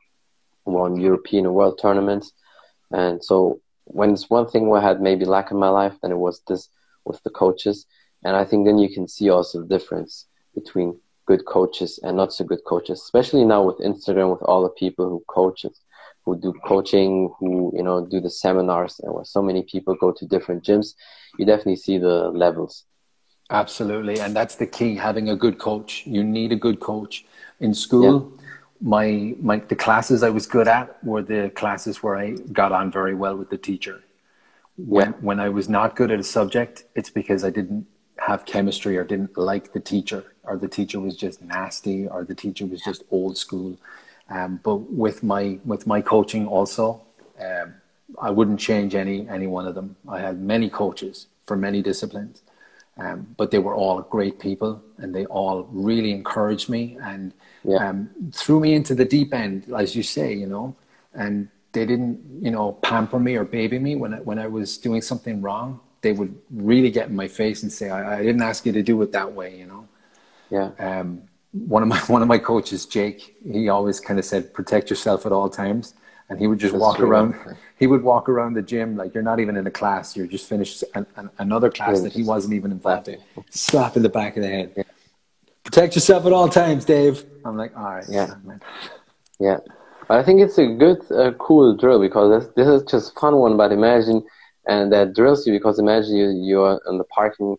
[0.66, 2.32] won European and world tournaments.
[2.92, 6.18] And so when it's one thing I had maybe lack in my life, then it
[6.18, 6.70] was this
[7.04, 7.86] with the coaches.
[8.24, 12.34] And I think then you can see also the difference between good coaches and not
[12.34, 15.82] so good coaches, especially now with Instagram, with all the people who coaches,
[16.26, 20.12] who do coaching, who you know do the seminars, and where so many people go
[20.12, 20.94] to different gyms,
[21.38, 22.86] you definitely see the levels.
[23.50, 26.04] Absolutely, and that's the key: having a good coach.
[26.06, 27.26] You need a good coach
[27.60, 28.14] in school.
[28.14, 28.48] Yeah.
[28.84, 32.92] My my the classes I was good at were the classes where I got on
[32.92, 34.04] very well with the teacher.
[34.78, 35.18] When yeah.
[35.28, 37.86] when I was not good at a subject, it's because I didn't
[38.28, 42.36] have chemistry or didn't like the teacher or the teacher was just nasty or the
[42.36, 43.78] teacher was just old school.
[44.30, 47.02] Um, but with my with my coaching also
[47.40, 47.74] um,
[48.22, 49.96] I wouldn't change any any one of them.
[50.08, 52.42] I had many coaches for many disciplines
[52.98, 57.90] um, but they were all great people and they all really encouraged me and yeah.
[57.90, 60.76] Um, threw me into the deep end as you say you know
[61.14, 64.80] and they didn't you know pamper me or baby me when I, when I was
[64.80, 68.42] doing something wrong they would really get in my face and say, I, I didn't
[68.42, 69.88] ask you to do it that way, you know?
[70.50, 70.72] Yeah.
[70.80, 74.90] Um, one of my, one of my coaches, Jake, he always kind of said, protect
[74.90, 75.94] yourself at all times.
[76.30, 77.10] and he would just That's walk true.
[77.10, 77.36] around.
[77.78, 80.16] He would walk around the gym like you're not even in a class.
[80.16, 83.20] You're just finished an, an, another class Yeah, that he wasn't even involved in.
[83.50, 84.86] Slap in the back of the head.
[85.64, 87.26] Protect yourself at all times, Dave.
[87.46, 88.36] I'm like, all right, Yeah.
[88.44, 88.62] man.
[89.40, 89.58] Yeah,
[90.10, 93.58] I think it's a good, uh, cool drill because this, this is just fun one.
[93.58, 94.24] But imagine,
[94.68, 97.56] and that drills you because imagine you you're in the parking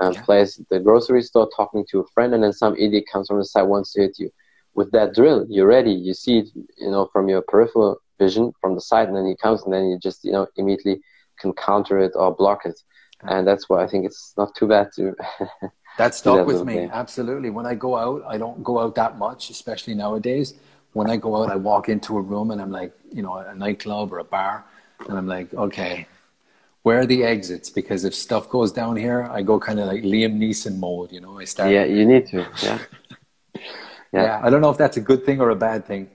[0.00, 0.22] uh, Yeah.
[0.22, 3.44] place, the grocery store, talking to a friend, and then some idiot comes from the
[3.44, 4.30] side wants to hit you.
[4.74, 5.92] With that drill, you're ready.
[5.92, 9.34] You see it, you know, from your peripheral vision from the side, and then he
[9.36, 11.00] comes, and then you just, you know, immediately
[11.40, 12.78] can counter it or block it.
[13.22, 15.14] And that's why I think it's not too bad to.
[15.96, 16.74] That stuck that with me.
[16.76, 16.90] thing.
[16.92, 17.48] Absolutely.
[17.50, 20.54] When I go out, I don't go out that much, especially nowadays.
[20.92, 23.54] When I go out, I walk into a room and I'm like, you know, a
[23.54, 24.64] nightclub or a bar,
[25.08, 26.06] and I'm like, okay,
[26.86, 27.68] where are the exits?
[27.68, 31.20] Because if stuff goes down here, I go kind of like Liam Neeson mode, you
[31.20, 31.40] know.
[31.40, 31.72] I start.
[31.72, 32.46] yeah, you need to.
[32.62, 32.78] Yeah.
[34.12, 34.40] yeah.
[34.40, 36.08] I don't know if that's a good thing or a bad thing.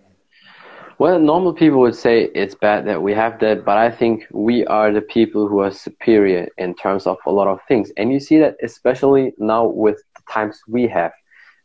[0.98, 4.66] Well, normal people would say it's bad that we have that, but I think we
[4.68, 7.92] are the people who are superior in terms of a lot of things.
[7.98, 11.12] And you see that especially now with the times we have.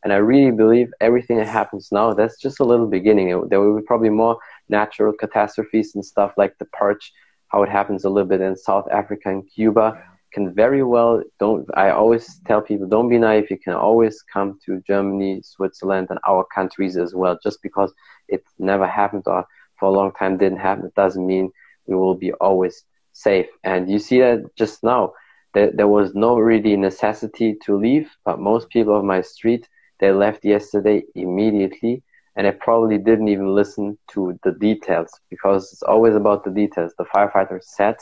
[0.03, 3.29] And I really believe everything that happens now, that's just a little beginning.
[3.51, 4.37] There will be probably more
[4.69, 7.13] natural catastrophes and stuff like the purge,
[7.49, 10.03] how it happens a little bit in South Africa and Cuba.
[10.33, 11.67] Can very well don't.
[11.75, 13.51] I always tell people don't be naive.
[13.51, 17.39] You can always come to Germany, Switzerland, and our countries as well.
[17.43, 17.95] Just because
[18.29, 19.47] it never happened or
[19.79, 21.51] for a long time didn't happen, it doesn't mean
[21.87, 23.47] we will be always safe.
[23.65, 25.15] And you see that just now.
[25.55, 29.67] There, there was no really necessity to leave, but most people of my street
[30.01, 32.03] they left yesterday immediately,
[32.37, 36.93] and they probably didn't even listen to the details because it's always about the details.
[36.99, 37.97] The firefighter said,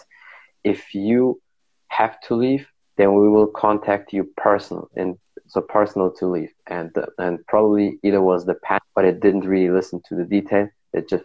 [0.64, 1.40] if you
[1.88, 2.66] have to leave,
[2.96, 5.16] then we will contact you personal and
[5.46, 6.52] so personal to leave.
[6.66, 10.68] And and probably either was the panic but it didn't really listen to the detail.
[10.92, 11.24] It just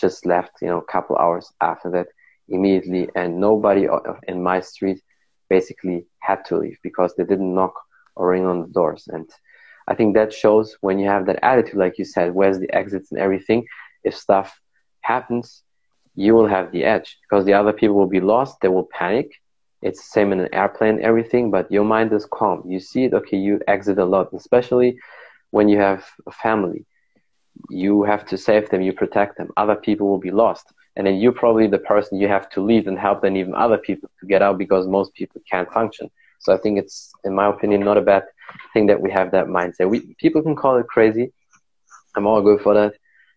[0.00, 2.06] just left you know a couple hours after that
[2.48, 3.86] immediately and nobody
[4.26, 5.00] in my street
[5.48, 7.74] basically had to leave because they didn't knock
[8.16, 9.08] or ring on the doors.
[9.08, 9.28] And
[9.88, 13.10] i think that shows when you have that attitude like you said where's the exits
[13.10, 13.64] and everything
[14.04, 14.60] if stuff
[15.00, 15.62] happens
[16.14, 19.30] you will have the edge because the other people will be lost they will panic
[19.82, 22.62] it's the same in an airplane, everything, but your mind is calm.
[22.66, 24.96] You see it, okay, you exit a lot, especially
[25.50, 26.86] when you have a family.
[27.68, 29.50] You have to save them, you protect them.
[29.56, 30.66] Other people will be lost.
[30.94, 33.78] And then you're probably the person you have to lead and help then even other
[33.78, 36.10] people to get out because most people can't function.
[36.38, 38.24] So I think it's, in my opinion, not a bad
[38.72, 39.88] thing that we have that mindset.
[39.88, 41.32] We, people can call it crazy.
[42.14, 42.94] I'm all good for that.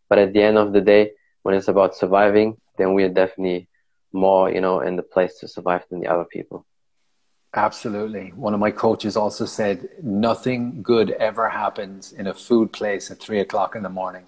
[0.10, 1.12] But at the end of the day,
[1.44, 3.68] when it's about surviving, then we are definitely
[4.12, 6.66] more, you know, in the place to survive than the other people.
[7.54, 8.34] Absolutely.
[8.36, 13.20] One of my coaches also said, nothing good ever happens in a food place at
[13.20, 14.26] three o'clock in the morning.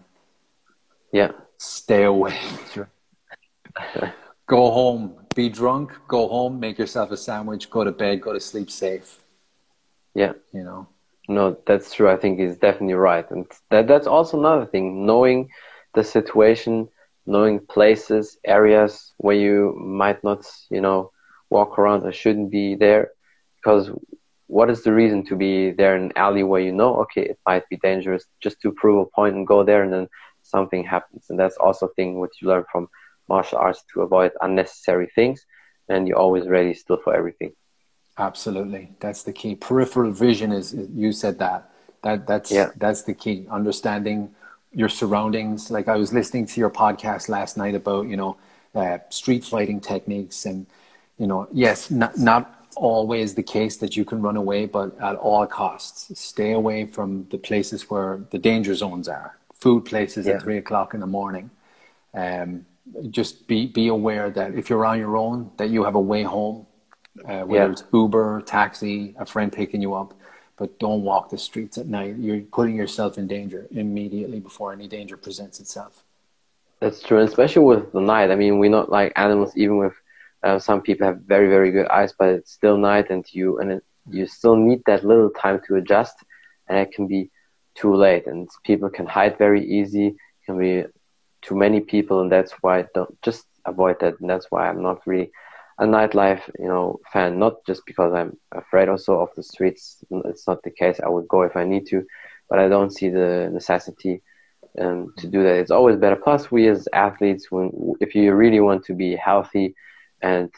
[1.12, 1.32] Yeah.
[1.58, 2.40] Stay away.
[4.48, 8.40] go home, be drunk, go home, make yourself a sandwich, go to bed, go to
[8.40, 9.24] sleep safe.
[10.18, 10.34] Yeah.
[10.52, 10.88] You know?
[11.30, 12.10] No, that's true.
[12.10, 13.30] I think he's definitely right.
[13.30, 15.50] And that, that's also another thing, knowing
[15.94, 16.90] the situation,
[17.28, 21.12] knowing places, areas where you might not, you know,
[21.52, 23.12] walk around or shouldn't be there.
[23.58, 23.92] Because
[24.48, 27.40] what is the reason to be there in an alley where you know, okay, it
[27.46, 30.08] might be dangerous just to prove a point and go there and then
[30.42, 31.28] something happens.
[31.30, 32.88] And that's also a thing which you learn from
[33.30, 35.46] martial arts to avoid unnecessary things
[35.90, 37.52] and you're always ready still for everything.
[38.18, 38.90] Absolutely.
[39.00, 39.56] That's the key.
[39.56, 41.70] Peripheral vision is, you said that.
[42.04, 42.72] That that's yeah.
[42.78, 43.48] that's the key.
[43.50, 44.34] Understanding
[44.72, 45.72] your surroundings.
[45.72, 48.38] Like I was listening to your podcast last night about, you know,
[48.76, 50.68] uh, street fighting techniques and,
[51.18, 55.16] you know, yes, not, not always the case that you can run away, but at
[55.16, 59.38] all costs, stay away from the places where the danger zones are.
[59.54, 60.34] Food places yeah.
[60.34, 61.50] at three o'clock in the morning.
[62.14, 62.66] Um,
[63.10, 66.24] just be be aware that if you're on your own, that you have a way
[66.24, 66.68] home,
[67.26, 67.72] uh, whether Yeah.
[67.72, 70.14] it's Uber, taxi, a friend picking you up.
[70.58, 72.16] But don't walk the streets at night.
[72.18, 76.04] You're putting yourself in danger immediately before any danger presents itself.
[76.80, 78.32] That's true, and especially with the night.
[78.32, 79.56] I mean, we're not like animals.
[79.56, 79.94] Even with
[80.44, 83.72] uh, some people have very, very good eyes, but it's still night, and you and
[83.74, 86.16] it, you still need that little time to adjust,
[86.68, 87.30] and it can be
[87.76, 88.26] too late.
[88.26, 90.16] And people can hide very easy.
[90.46, 90.86] Can be
[91.42, 94.20] too many people, and that's why don't just avoid that.
[94.22, 95.30] And that's why I'm not really
[95.80, 97.40] a nightlife, you know, fan.
[97.40, 100.04] Not just because I'm afraid also of the streets.
[100.26, 101.00] It's not the case.
[101.04, 102.04] I would go if I need to,
[102.50, 104.22] but I don't see the necessity
[104.80, 105.56] um, to do that.
[105.56, 106.16] It's always better.
[106.16, 109.76] Plus, we as athletes, when if you really want to be healthy
[110.22, 110.50] and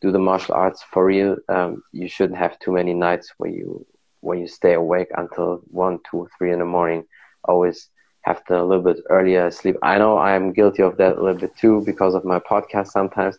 [0.00, 3.86] do the martial arts for real, um, you shouldn't have too many nights where you
[4.20, 7.04] where you stay awake until one, two, three in the morning.
[7.44, 7.90] Always
[8.22, 9.76] have to a little bit earlier sleep.
[9.82, 13.36] I know I'm guilty of that a little bit too because of my podcast sometimes.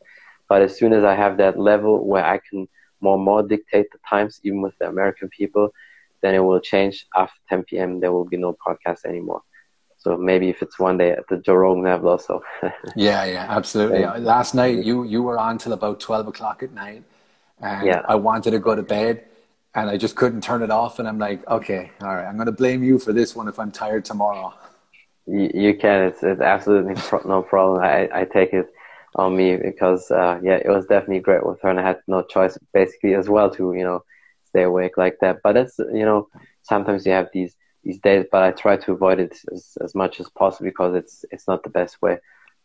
[0.47, 2.67] But as soon as I have that level where I can
[3.01, 5.69] more and more dictate the times, even with the American people,
[6.21, 7.05] then it will change.
[7.15, 9.41] After 10 p.m., there will be no podcast anymore.
[9.97, 12.43] So maybe if it's one day at the Joe Rogan level also.
[12.95, 14.01] yeah, yeah, absolutely.
[14.01, 14.17] Yeah.
[14.17, 17.03] Last night you you were on till about 12 o'clock at night,
[17.59, 18.01] and yeah.
[18.07, 19.25] I wanted to go to bed,
[19.73, 20.99] and I just couldn't turn it off.
[20.99, 23.57] And I'm like, okay, all right, I'm going to blame you for this one if
[23.57, 24.53] I'm tired tomorrow.
[25.25, 26.03] You, you can.
[26.03, 26.93] It's, it's absolutely
[27.25, 27.83] no problem.
[27.83, 28.71] I, I take it
[29.15, 32.21] on me because uh, yeah, it was definitely great with her, and I had no
[32.23, 34.03] choice basically as well to you know
[34.45, 35.37] stay awake like that.
[35.43, 36.27] But that's you know
[36.63, 40.19] sometimes you have these these days, but I try to avoid it as, as much
[40.19, 42.17] as possible because it's it's not the best way.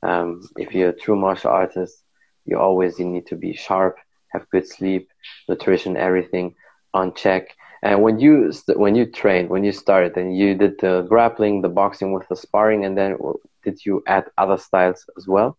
[0.03, 2.03] Um, if you're a true martial artist,
[2.44, 3.96] you always you need to be sharp,
[4.32, 5.09] have good sleep,
[5.48, 6.55] nutrition, everything
[6.94, 7.48] on check.
[7.82, 11.68] And when you when you trained, when you started, and you did the grappling, the
[11.68, 13.16] boxing with the sparring, and then
[13.64, 15.57] did you add other styles as well?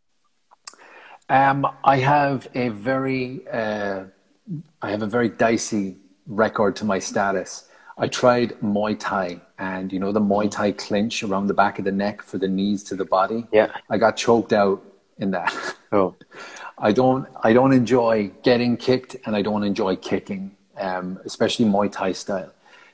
[1.32, 4.04] Um, I have a very uh,
[4.82, 5.96] I have a very dicey
[6.28, 7.70] record to my status.
[7.98, 11.86] I tried Muay Thai, and you know the Muay Thai clinch around the back of
[11.86, 13.48] the neck for the knees to the body.
[13.54, 14.84] Yeah, I got choked out
[15.18, 15.54] in that.
[15.94, 16.16] Oh,
[16.78, 21.92] I don't I don't enjoy getting kicked, and I don't enjoy kicking um, especially Muay
[21.92, 22.54] Thai style.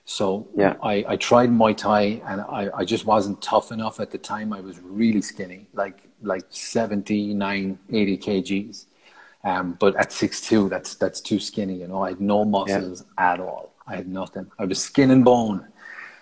[0.09, 0.75] So yeah.
[0.81, 4.53] I, I tried Muay Thai and I, I just wasn't tough enough at the time.
[4.53, 8.85] I was really skinny, like like 79, 80 kgs.
[9.43, 11.75] Um, but at six two, that's that's too skinny.
[11.75, 13.33] You know, I had no muscles yeah.
[13.33, 13.73] at all.
[13.85, 14.49] I had nothing.
[14.57, 15.67] I was skin and bone.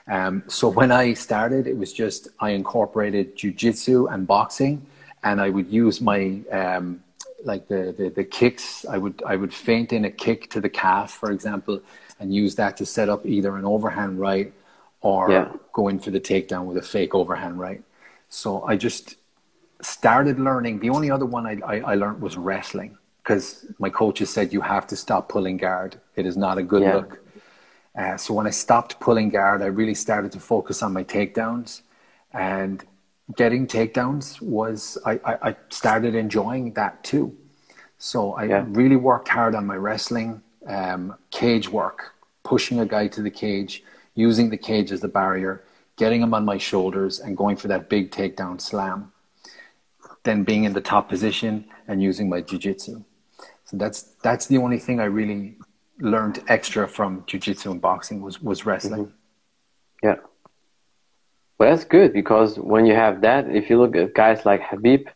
[0.08, 4.84] Um, so when I started, it was just I incorporated jujitsu and boxing,
[5.24, 7.04] and I would use my um,
[7.44, 8.84] like the, the, the kicks.
[8.86, 11.82] I would I would feint in a kick to the calf, for example,
[12.20, 14.54] and use that to set up either an overhand right
[15.02, 15.52] or yeah.
[15.74, 17.84] go in for the takedown with a fake overhand right.
[18.30, 19.16] So I just
[19.82, 20.80] started learning.
[20.80, 24.62] The only other one I, I, I learned was wrestling because my coaches said you
[24.62, 26.00] have to stop pulling guard.
[26.16, 26.96] It is not a good yeah.
[26.96, 27.20] look.
[27.96, 31.82] Uh, so when I stopped pulling guard, I really started to focus on my takedowns
[32.34, 32.84] and
[33.36, 37.36] getting takedowns was I, I, I started enjoying that too.
[37.98, 38.66] So I yeah.
[38.68, 42.14] really worked hard on my wrestling, um, cage work,
[42.44, 43.84] pushing a guy to the cage,
[44.16, 45.64] using the cage as the barrier,
[45.98, 49.12] getting him on my shoulders, and going for that big takedown slam.
[50.24, 53.04] Then being in the top position and using my jiu-jitsu.
[53.66, 55.58] So that's that's the only thing I really
[56.00, 59.06] learned extra from jiu-jitsu and boxing was was wrestling.
[59.06, 60.08] Mm-hmm.
[60.08, 60.16] Yeah.
[61.58, 65.08] Well, that's good because when you have that, if you look at guys like Khabib,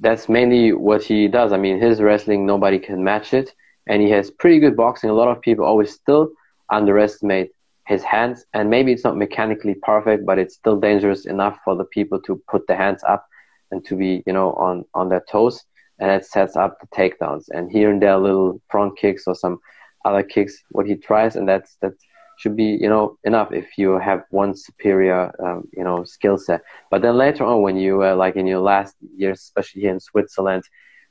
[0.00, 1.52] that's mainly what he does.
[1.52, 3.54] I mean, his wrestling, nobody can match it.
[3.86, 5.10] And he has pretty good boxing.
[5.10, 6.30] A lot of people always still
[6.70, 7.50] underestimate
[7.86, 8.46] his hands.
[8.54, 12.40] And maybe it's not mechanically perfect, but it's still dangerous enough for the people to
[12.48, 13.26] put their hands up
[13.70, 15.64] and to be, you know, on, on their toes.
[15.98, 17.44] And it sets up the takedowns.
[17.50, 19.58] And here and there, little front kicks or some
[20.04, 21.36] other kicks, what he tries.
[21.36, 21.98] And that's, that's,
[22.36, 26.62] should be you know enough if you have one superior um, you know skill set
[26.90, 30.00] but then later on when you uh, like in your last years especially here in
[30.00, 30.62] switzerland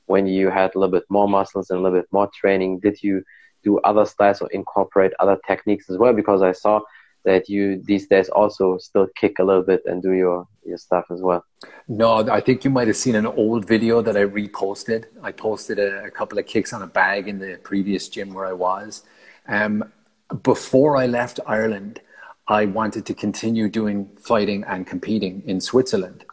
[0.06, 3.02] when you had a little bit more muscles and a little bit more training did
[3.02, 3.22] you
[3.62, 6.12] do other styles or incorporate other techniques as well?
[6.12, 6.80] Because i saw
[7.24, 11.06] that you these days also still kick a little bit and do your your stuff
[11.10, 11.44] as well.
[11.88, 15.06] No i think you might have seen an old video that i reposted.
[15.22, 18.46] I posted a, a couple of kicks on a bag in the previous gym where
[18.46, 19.02] i was.
[19.48, 19.92] Um,
[20.42, 22.00] before I left Ireland,
[22.48, 26.24] I wanted to continue doing fighting and competing in Switzerland.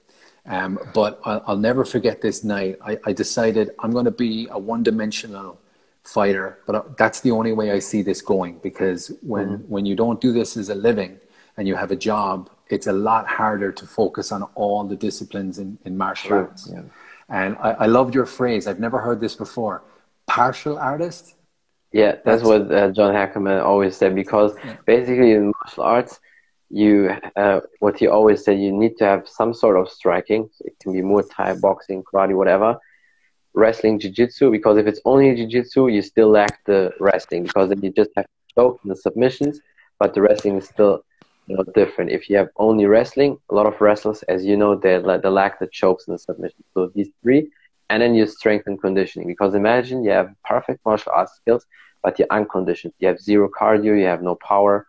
[0.45, 2.77] Um, but I'll, I'll, never forget this night.
[2.83, 5.59] I, I decided I'm going to be a one dimensional
[6.01, 9.71] fighter, but uh, that's the only way I see this going because when, mm-hmm.
[9.71, 11.19] when you don't do this as a living
[11.57, 15.59] and you have a job, it's a lot harder to focus on all the disciplines
[15.59, 16.47] in, in martial sure.
[16.47, 16.69] arts.
[16.73, 16.81] Yeah.
[17.29, 18.65] And I, I loved your phrase.
[18.65, 19.83] I've never heard this before.
[20.25, 21.35] Partial artist
[21.91, 24.77] yeah, that's, that's what uh, John Hackleman always said because yeah.
[24.85, 26.19] basically in martial arts,
[26.71, 30.49] you uh, what he always said you need to have some sort of striking.
[30.61, 32.77] It can be Muay Thai, boxing, karate, whatever.
[33.53, 37.91] Wrestling, jiu-jitsu, because if it's only jiu-jitsu, you still lack the wrestling because then you
[37.91, 39.59] just have choke the submissions,
[39.99, 41.03] but the wrestling is still
[41.47, 42.11] you know, different.
[42.11, 45.59] If you have only wrestling, a lot of wrestlers, as you know, they, they lack
[45.59, 46.63] the chokes and the submissions.
[46.73, 47.49] So these three
[47.91, 48.25] and then you
[48.65, 51.65] and conditioning because imagine you have perfect martial arts skills
[52.01, 54.87] but you're unconditioned you have zero cardio you have no power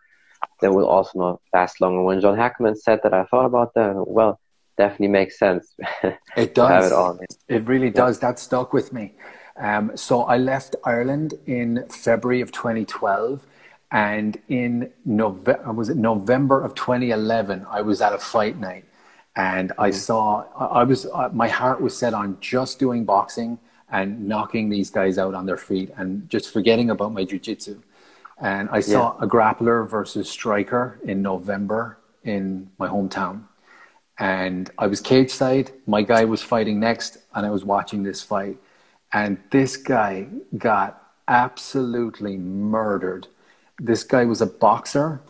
[0.63, 3.73] that will also not last long and when john Hackleman said that i thought about
[3.75, 4.39] that well
[4.77, 5.75] definitely makes sense
[6.35, 6.91] it does
[7.21, 8.03] it, it, really yeah.
[8.03, 9.13] does that stuck with me
[9.57, 13.45] um, so i left ireland in february of 2012
[13.93, 18.85] And in November, was it November of 2011, I was at a fight night
[19.35, 19.97] and I mm-hmm.
[19.97, 23.59] saw, I was, uh, my heart was set on just doing boxing
[23.91, 27.79] and knocking these guys out on their feet and just forgetting about my jiu-jitsu.
[28.39, 29.25] And I saw yeah.
[29.25, 33.43] a grappler versus striker in November in my hometown.
[34.19, 35.71] And I was cage side.
[35.87, 38.57] My guy was fighting next, and I was watching this fight.
[39.11, 40.27] And this guy
[40.57, 43.27] got absolutely murdered
[43.79, 45.21] this guy was a boxer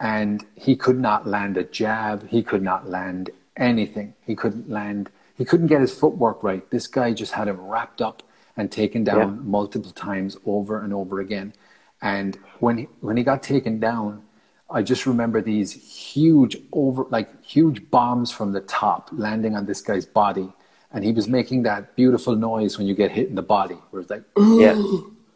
[0.00, 2.28] and he could not land a jab.
[2.28, 4.14] He could not land anything.
[4.26, 6.68] He couldn't land, he couldn't get his footwork right.
[6.70, 8.22] This guy just had him wrapped up
[8.56, 9.42] and taken down yeah.
[9.42, 11.54] multiple times over and over again.
[12.02, 14.22] And when he, when he got taken down,
[14.68, 19.80] I just remember these huge over like huge bombs from the top landing on this
[19.80, 20.52] guy's body,
[20.92, 24.02] and he was making that beautiful noise when you get hit in the body, where
[24.02, 24.82] it's like, yeah,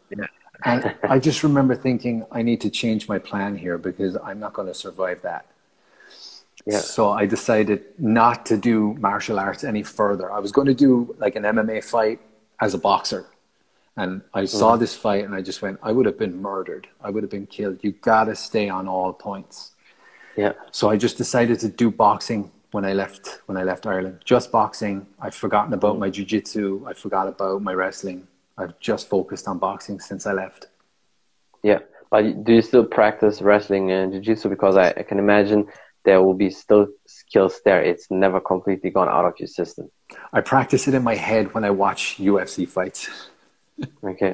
[0.09, 0.25] yeah.
[0.65, 4.53] And I just remember thinking, I need to change my plan here because I'm not
[4.53, 5.45] going to survive that.
[6.65, 6.79] Yeah.
[6.79, 10.31] So I decided not to do martial arts any further.
[10.31, 12.19] I was going to do like an MMA fight
[12.59, 13.27] as a boxer.
[13.97, 14.79] And I saw mm.
[14.79, 16.87] this fight and I just went, I would have been murdered.
[17.01, 17.79] I would have been killed.
[17.81, 19.71] You got to stay on all points.
[20.35, 20.53] Yeah.
[20.71, 24.21] So I just decided to do boxing when I left when I left Ireland.
[24.23, 25.07] Just boxing.
[25.19, 25.99] I've forgotten about mm.
[25.99, 26.85] my jiu-jitsu.
[26.87, 28.27] I forgot about my wrestling.
[28.57, 30.67] I've just focused on boxing since I left.
[31.63, 31.79] Yeah,
[32.11, 34.49] but do you still practice wrestling and jiu-jitsu?
[34.49, 35.67] Because I, I can imagine
[36.05, 37.81] there will be still skills there.
[37.81, 39.89] It's never completely gone out of your system.
[40.31, 43.09] I practice it in my head when I watch UFC fights.
[44.03, 44.33] Okay.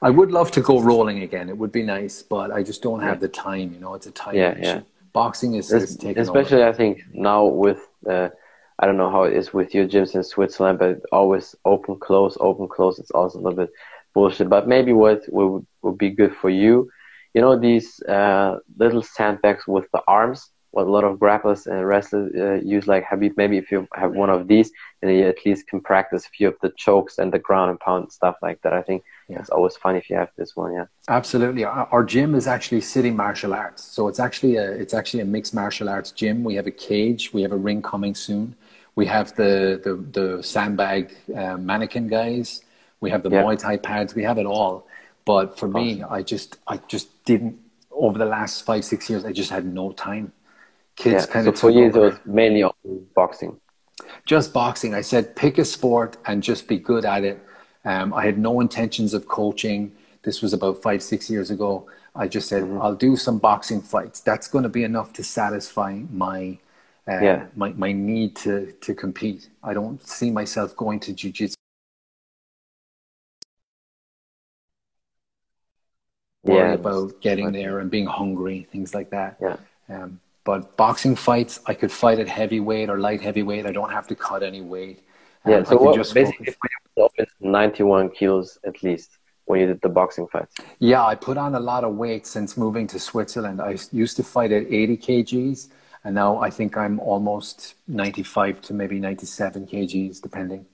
[0.00, 1.48] I would love to go rolling again.
[1.48, 3.72] It would be nice, but I just don't have the time.
[3.72, 4.62] You know, it's a time yeah, issue.
[4.62, 4.80] Yeah.
[5.12, 6.62] Boxing is, is especially.
[6.62, 6.68] Over.
[6.68, 8.30] I think now with uh,
[8.78, 12.36] I don't know how it is with your gyms in Switzerland, but always open, close,
[12.40, 12.98] open, close.
[12.98, 13.72] It's also a little bit
[14.14, 14.48] bullshit.
[14.48, 16.90] But maybe what would, would be good for you,
[17.34, 21.86] you know, these uh, little sandbags with the arms, what a lot of grapplers and
[21.86, 22.86] wrestlers uh, use.
[22.86, 25.80] Like, have you, maybe if you have one of these, then you at least can
[25.80, 28.72] practice a few of the chokes and the ground and pound stuff like that.
[28.72, 29.38] I think yeah.
[29.38, 30.72] it's always fun if you have this one.
[30.72, 31.64] Yeah, absolutely.
[31.64, 35.54] Our, gym is actually City Martial Arts, so it's actually a it's actually a mixed
[35.54, 36.42] martial arts gym.
[36.42, 38.56] We have a cage, we have a ring coming soon
[38.94, 42.62] we have the the, the sandbag uh, mannequin guys.
[43.00, 43.42] We have the yeah.
[43.42, 44.14] Muay Thai pads.
[44.14, 44.86] We have it all.
[45.24, 47.58] But for me, I just I just didn't
[47.90, 49.24] over the last five six years.
[49.24, 50.32] I just had no time.
[50.96, 51.32] Kids yeah.
[51.32, 51.56] kind so of.
[51.56, 52.64] So for you, it was mainly
[53.14, 53.60] boxing.
[54.24, 54.94] Just boxing.
[54.94, 57.38] I said pick a sport and just be good at it.
[57.84, 59.92] Um, I had no intentions of coaching.
[60.22, 61.88] This was about five six years ago.
[62.14, 62.80] I just said mm-hmm.
[62.80, 64.20] I'll do some boxing fights.
[64.20, 66.58] That's going to be enough to satisfy my
[67.08, 67.46] uh, yeah.
[67.56, 69.48] my, my need to, to compete.
[69.62, 71.56] I don't see myself going to jiu-jitsu.
[76.44, 79.38] Worry yeah, about getting there and being hungry, things like that.
[79.40, 79.56] Yeah.
[79.88, 83.66] Um, but boxing fights, I could fight at heavyweight or light heavyweight.
[83.66, 85.04] I don't have to cut any weight.
[85.44, 86.54] Um, yeah, so what, basically,
[86.96, 87.28] focus.
[87.40, 90.54] 91 kilos at least when you did the boxing fights.
[90.78, 93.60] Yeah, I put on a lot of weight since moving to Switzerland.
[93.60, 95.68] I used to fight at 80 kgs
[96.04, 100.66] and now I think I'm almost 95 to maybe 97 kgs, depending.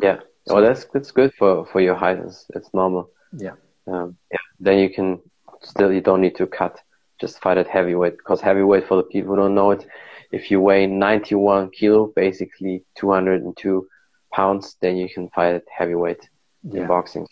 [0.00, 0.20] Yeah.
[0.46, 2.18] So, well, that's that's good for for your height.
[2.18, 3.10] It's, it's normal.
[3.36, 3.52] Yeah.
[3.86, 4.38] Um, yeah.
[4.58, 5.20] Then you can
[5.60, 6.80] still you don't need to cut.
[7.22, 9.86] Just fight at heavyweight because heavyweight for the people who don't know it,
[10.32, 13.86] if you weigh 91 kilo, basically 202
[14.32, 16.28] pounds, then you can fight at heavyweight
[16.64, 16.80] yeah.
[16.80, 17.28] in boxing.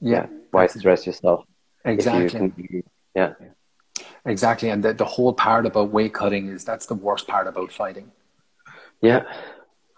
[0.00, 0.12] Yeah.
[0.12, 0.26] yeah.
[0.52, 1.44] Why stress yourself?
[1.84, 2.30] Exactly.
[2.30, 3.32] Can, yeah.
[4.24, 7.72] Exactly, and the, the whole part about weight cutting is that's the worst part about
[7.72, 8.12] fighting.
[9.00, 9.22] Yeah,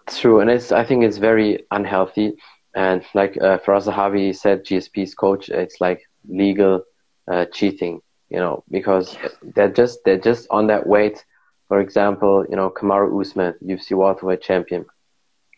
[0.07, 2.33] true, and it's I think it's very unhealthy.
[2.73, 6.83] And like uh, Firas Zahabi said, GSP's coach, it's like legal
[7.29, 8.01] uh, cheating,
[8.31, 11.25] you know, because they're just they're just on that weight.
[11.67, 14.85] For example, you know, Kamaru Usman, UFC welterweight champion,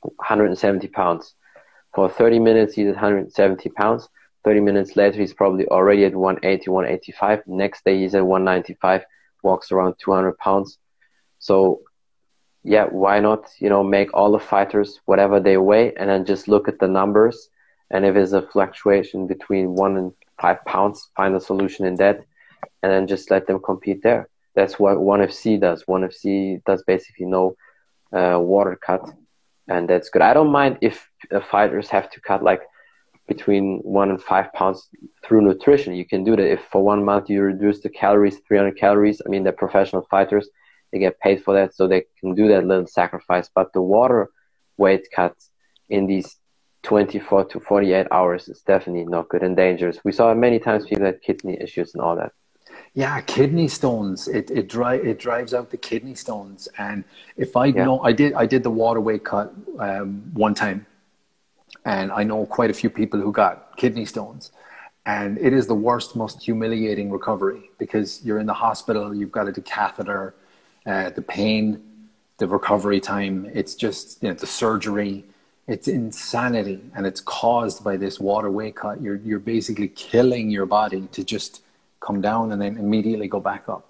[0.02, 1.36] 170 pounds.
[1.94, 4.10] For 30 minutes, he's did 170 pounds.
[4.44, 7.44] 30 minutes later, he's probably already at 180, 185.
[7.48, 9.04] Next day, he's at 195,
[9.44, 10.80] walks around 200 pounds.
[11.38, 11.82] So,
[12.64, 16.48] yeah, why not, you know, make all the fighters whatever they weigh and then just
[16.48, 17.50] look at the numbers.
[17.92, 22.26] And if there's a fluctuation between one and five pounds, find a solution in that
[22.82, 24.30] and then just let them compete there.
[24.56, 25.84] That's what ONE FC does.
[25.88, 27.56] ONE FC does basically no
[28.12, 29.02] uh, water cut.
[29.68, 30.22] And that's good.
[30.22, 32.62] I don't mind if uh, fighters have to cut like
[33.28, 34.90] between one and five pounds
[35.24, 35.96] through nutrition.
[35.96, 39.22] You can do that if for one month you reduce the calories, 300 calories.
[39.26, 40.50] I mean, they're professional fighters;
[40.92, 43.50] they get paid for that, so they can do that little sacrifice.
[43.54, 44.30] But the water
[44.78, 45.50] weight cuts
[45.90, 46.38] in these
[46.84, 50.00] 24 to 48 hours is definitely not good and dangerous.
[50.04, 52.34] We saw many times people had kidney issues and all that.
[52.96, 54.28] Yeah, kidney stones.
[54.28, 56.68] It it dri- it drives out the kidney stones.
[56.78, 57.04] And
[57.38, 57.86] if I yeah.
[57.86, 60.86] know, I did I did the water weight cut um, one time,
[61.86, 64.52] and I know quite a few people who got kidney stones,
[65.08, 69.48] and it is the worst, most humiliating recovery because you're in the hospital, you've got
[69.48, 70.36] a catheter,
[70.86, 71.82] uh, the pain,
[72.38, 73.50] the recovery time.
[73.56, 75.26] It's just you know, the surgery.
[75.66, 79.02] It's insanity, and it's caused by this water weight cut.
[79.02, 81.63] You're you're basically killing your body to just
[82.06, 83.90] come down and then immediately go back up.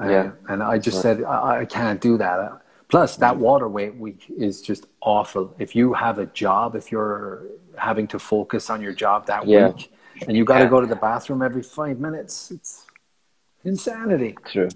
[0.00, 0.30] Uh, yeah.
[0.48, 2.62] and I just said, I, I, can't do that.
[2.88, 5.54] Plus, that water weight week is just awful.
[5.58, 7.44] If you have a job, if you're
[7.76, 9.68] having to focus on your job that yeah.
[9.68, 9.92] week,
[10.26, 10.70] and you got to yeah.
[10.70, 12.86] go to the bathroom every five minutes, it's
[13.64, 14.36] insanity.
[14.46, 14.68] True.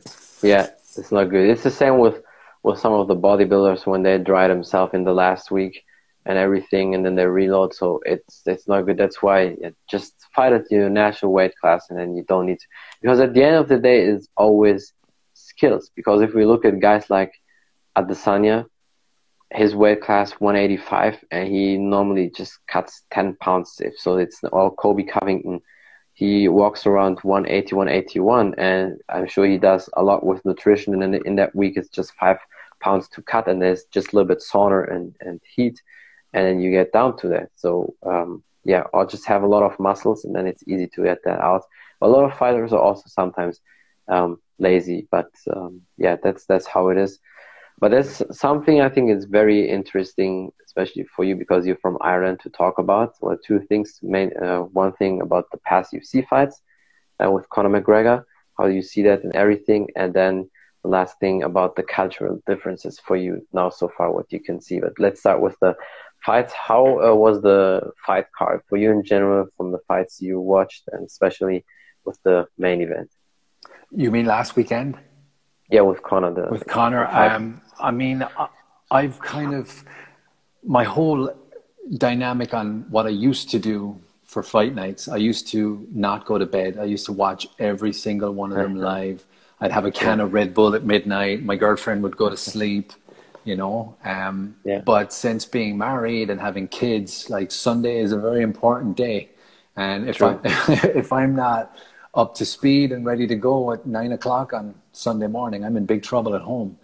[0.42, 1.50] Yeah, it's not good.
[1.50, 2.22] It's the same with
[2.62, 5.84] with some of the bodybuilders when they dry themselves in the last week
[6.26, 7.74] and everything, and then they reload.
[7.74, 8.98] So it's it's not good.
[8.98, 9.56] That's why
[9.90, 12.66] just fight at your national weight class, and then you don't need to.
[13.00, 14.92] Because at the end of the day, it's always
[15.34, 15.90] skills.
[15.94, 17.32] Because if we look at guys like
[17.96, 18.66] Adesanya,
[19.50, 23.80] his weight class 185, and he normally just cuts 10 pounds.
[23.80, 25.60] If so, it's or Colby Covington.
[26.12, 31.00] He walks around 180, 181, and I'm sure he does a lot with nutrition.
[31.00, 32.38] And in, in that week, it's just five
[32.80, 35.80] pounds to cut, and there's just a little bit sauna and, and heat
[36.32, 37.50] and then you get down to that.
[37.56, 41.04] So um, yeah, I'll just have a lot of muscles, and then it's easy to
[41.04, 41.62] get that out.
[42.00, 43.60] A lot of fighters are also sometimes
[44.08, 47.18] um, lazy, but um, yeah, that's that's how it is.
[47.80, 52.40] But that's something I think is very interesting, especially for you because you're from Ireland
[52.40, 53.14] to talk about.
[53.20, 54.00] Well, two things.
[54.02, 56.60] Main, uh, one thing about the past UFC fights
[57.24, 58.24] uh, with Conor McGregor,
[58.58, 60.50] how you see that and everything, and then
[60.82, 64.60] the last thing about the cultural differences for you now so far, what you can
[64.60, 64.80] see.
[64.80, 65.76] But let's start with the
[66.24, 66.52] fights.
[66.52, 70.88] How uh, was the fight card for you in general from the fights you watched,
[70.92, 71.64] and especially
[72.04, 73.10] with the main event?
[73.90, 74.98] You mean last weekend?
[75.70, 76.32] Yeah, with Conor.
[76.32, 78.26] The, with Conor, um, I mean,
[78.90, 79.84] I've kind of
[80.64, 81.30] my whole
[81.96, 85.08] dynamic on what I used to do for fight nights.
[85.08, 86.78] I used to not go to bed.
[86.78, 89.24] I used to watch every single one of them live.
[89.60, 91.42] I'd have a can of Red Bull at midnight.
[91.42, 92.92] My girlfriend would go to sleep
[93.44, 93.96] you know.
[94.04, 94.80] Um, yeah.
[94.80, 99.30] But since being married and having kids, like Sunday is a very important day,
[99.76, 101.76] and if I if I'm not
[102.14, 105.86] up to speed and ready to go at nine o'clock on Sunday morning, I'm in
[105.86, 106.78] big trouble at home.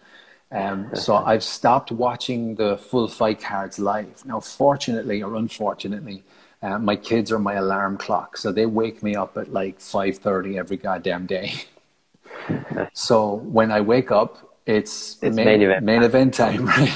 [0.52, 4.24] Um, so I've stopped watching the full fight cards live.
[4.24, 6.22] Now, fortunately or unfortunately,
[6.62, 10.18] uh, my kids are my alarm clock, so they wake me up at like five
[10.18, 11.52] thirty every goddamn day.
[12.92, 16.92] so when I wake up, it's, it's main, main, event main event time, right?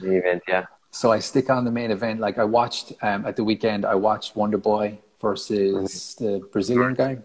[0.00, 0.66] Main event, yeah.
[0.90, 2.20] So I stick on the main event.
[2.20, 6.24] Like I watched um, at the weekend, I watched Wonder Boy versus mm-hmm.
[6.24, 7.18] the Brazilian guy.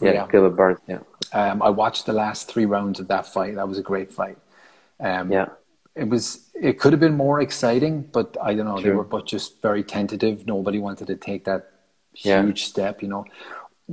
[0.00, 0.26] Yeah, yeah.
[0.30, 0.78] Gilbert Burns.
[0.88, 1.00] Yeah.
[1.32, 3.56] Um, I watched the last three rounds of that fight.
[3.56, 4.38] That was a great fight.
[5.00, 5.46] Um, yeah.
[5.94, 6.48] It was.
[6.54, 8.80] It could have been more exciting, but I don't know.
[8.80, 10.46] They were but just very tentative.
[10.46, 11.70] Nobody wanted to take that
[12.14, 12.66] huge yeah.
[12.66, 13.02] step.
[13.02, 13.24] You know.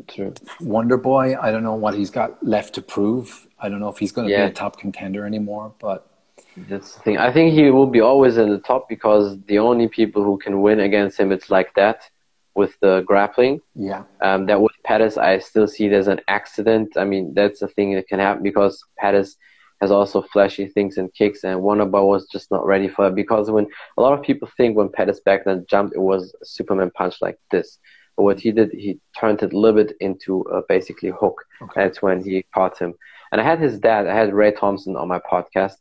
[0.08, 0.34] True.
[0.60, 1.36] Wonder Boy.
[1.40, 3.48] I don't know what he's got left to prove.
[3.60, 4.46] I don't know if he's going to yeah.
[4.46, 6.10] be a top contender anymore, but
[6.56, 7.18] that's the thing.
[7.18, 10.62] I think he will be always in the top because the only people who can
[10.62, 12.10] win against him, it's like that
[12.56, 13.62] with the grappling.
[13.76, 14.04] Yeah.
[14.22, 16.98] Um, that with Pettis, I still see there's an accident.
[16.98, 19.38] I mean, that's a thing that can happen because Pettis
[19.82, 23.16] has also flashy things and kicks, and Wonderboy was just not ready for it.
[23.16, 26.92] Because when a lot of people think when Pettis back then jumped, it was Superman
[26.94, 27.80] punch like this.
[28.20, 31.42] But what he did, he turned it a little bit into a basically hook.
[31.62, 31.72] Okay.
[31.84, 32.94] That's when he caught him.
[33.32, 35.76] And I had his dad, I had Ray Thompson on my podcast,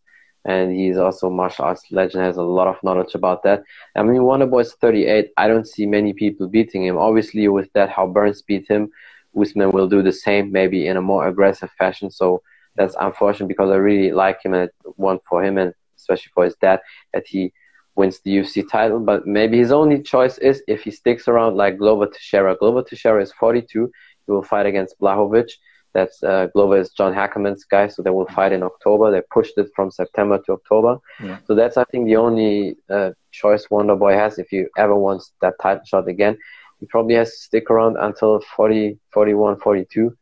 [0.44, 3.64] and he's also martial arts legend, has a lot of knowledge about that.
[3.96, 5.32] I mean, Wonderboy's 38.
[5.36, 6.96] I don't see many people beating him.
[6.96, 8.88] Obviously, with that, how Burns beat him,
[9.36, 12.08] Usman will do the same, maybe in a more aggressive fashion.
[12.08, 12.40] So
[12.76, 16.54] that's unfortunate because I really like him and want for him and especially for his
[16.60, 16.78] dad
[17.12, 17.52] that he
[17.98, 19.00] wins the UFC title.
[19.00, 22.56] But maybe his only choice is if he sticks around like Glover Teixeira.
[22.56, 23.90] Glover Teixeira is 42.
[24.26, 25.52] He will fight against Blachowicz.
[25.94, 29.10] That's uh, Glover is John Hackleman's guy, so they will fight in October.
[29.10, 30.98] They pushed it from September to October.
[31.22, 31.38] Yeah.
[31.46, 35.54] So that's, I think, the only uh, choice Wonderboy has if he ever wants that
[35.60, 36.38] title shot again.
[36.78, 40.16] He probably has to stick around until 40, 41, 42.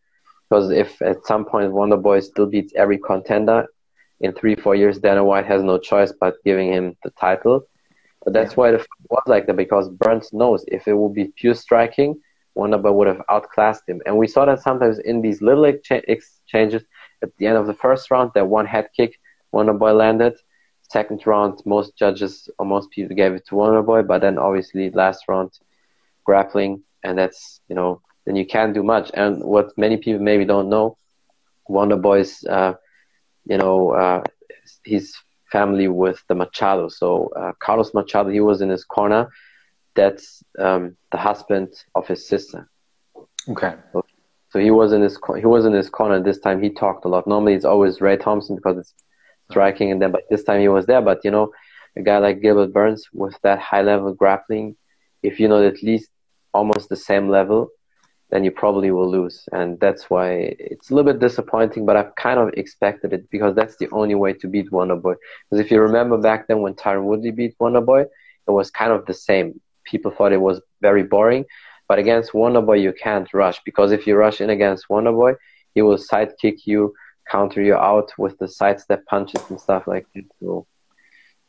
[0.48, 3.66] Because if at some point Wonderboy still beats every contender
[4.20, 7.66] in three, four years, Dana White has no choice but giving him the title.
[8.24, 8.56] But that's yeah.
[8.56, 12.20] why the was like that because Burns knows if it would be pure striking,
[12.56, 14.00] Wonderboy would have outclassed him.
[14.06, 16.82] And we saw that sometimes in these little exchanges
[17.22, 19.18] at the end of the first round, that one head kick
[19.54, 20.34] Wonderboy landed.
[20.90, 25.24] Second round, most judges or most people gave it to Wonderboy, but then obviously last
[25.28, 25.50] round,
[26.24, 29.10] grappling, and that's, you know, then you can't do much.
[29.14, 30.96] And what many people maybe don't know,
[31.68, 32.74] Wonder Boy's, uh,
[33.46, 34.22] you know, uh,
[34.84, 35.14] his
[35.50, 36.88] family with the Machado.
[36.88, 39.30] So uh, Carlos Machado, he was in his corner.
[39.94, 42.68] That's um, the husband of his sister.
[43.48, 43.74] Okay.
[43.92, 44.04] So,
[44.50, 46.22] so he was in his he was in his corner.
[46.22, 47.26] This time he talked a lot.
[47.26, 48.94] Normally it's always Ray Thompson because it's
[49.50, 51.02] striking, and then but this time he was there.
[51.02, 51.52] But you know,
[51.96, 54.76] a guy like Gilbert Burns with that high level grappling,
[55.22, 56.10] if you know at least
[56.52, 57.68] almost the same level,
[58.30, 59.48] then you probably will lose.
[59.52, 63.54] And that's why it's a little bit disappointing, but I've kind of expected it because
[63.54, 65.14] that's the only way to beat Wonderboy.
[65.48, 69.06] Because if you remember back then when Tyron Woodley beat Wonderboy, it was kind of
[69.06, 69.60] the same.
[69.84, 71.44] People thought it was very boring.
[71.88, 75.36] But against Wonderboy, you can't rush because if you rush in against Wonderboy,
[75.74, 76.94] he will sidekick you,
[77.30, 80.24] counter you out with the sidestep punches and stuff like that.
[80.40, 80.66] So,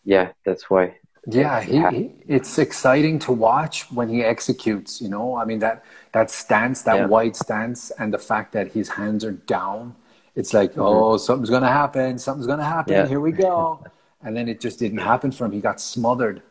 [0.03, 0.95] yeah, that's why
[1.29, 5.01] yeah, he, he, it's exciting to watch when he executes.
[5.01, 7.05] You know, I mean that that stance, that yeah.
[7.05, 9.95] wide stance, and the fact that his hands are down.
[10.35, 10.81] It's like, mm-hmm.
[10.81, 12.17] oh, something's gonna happen.
[12.17, 12.93] Something's gonna happen.
[12.93, 13.07] Yeah.
[13.07, 13.83] Here we go.
[14.23, 15.51] and then it just didn't happen for him.
[15.51, 16.41] He got smothered.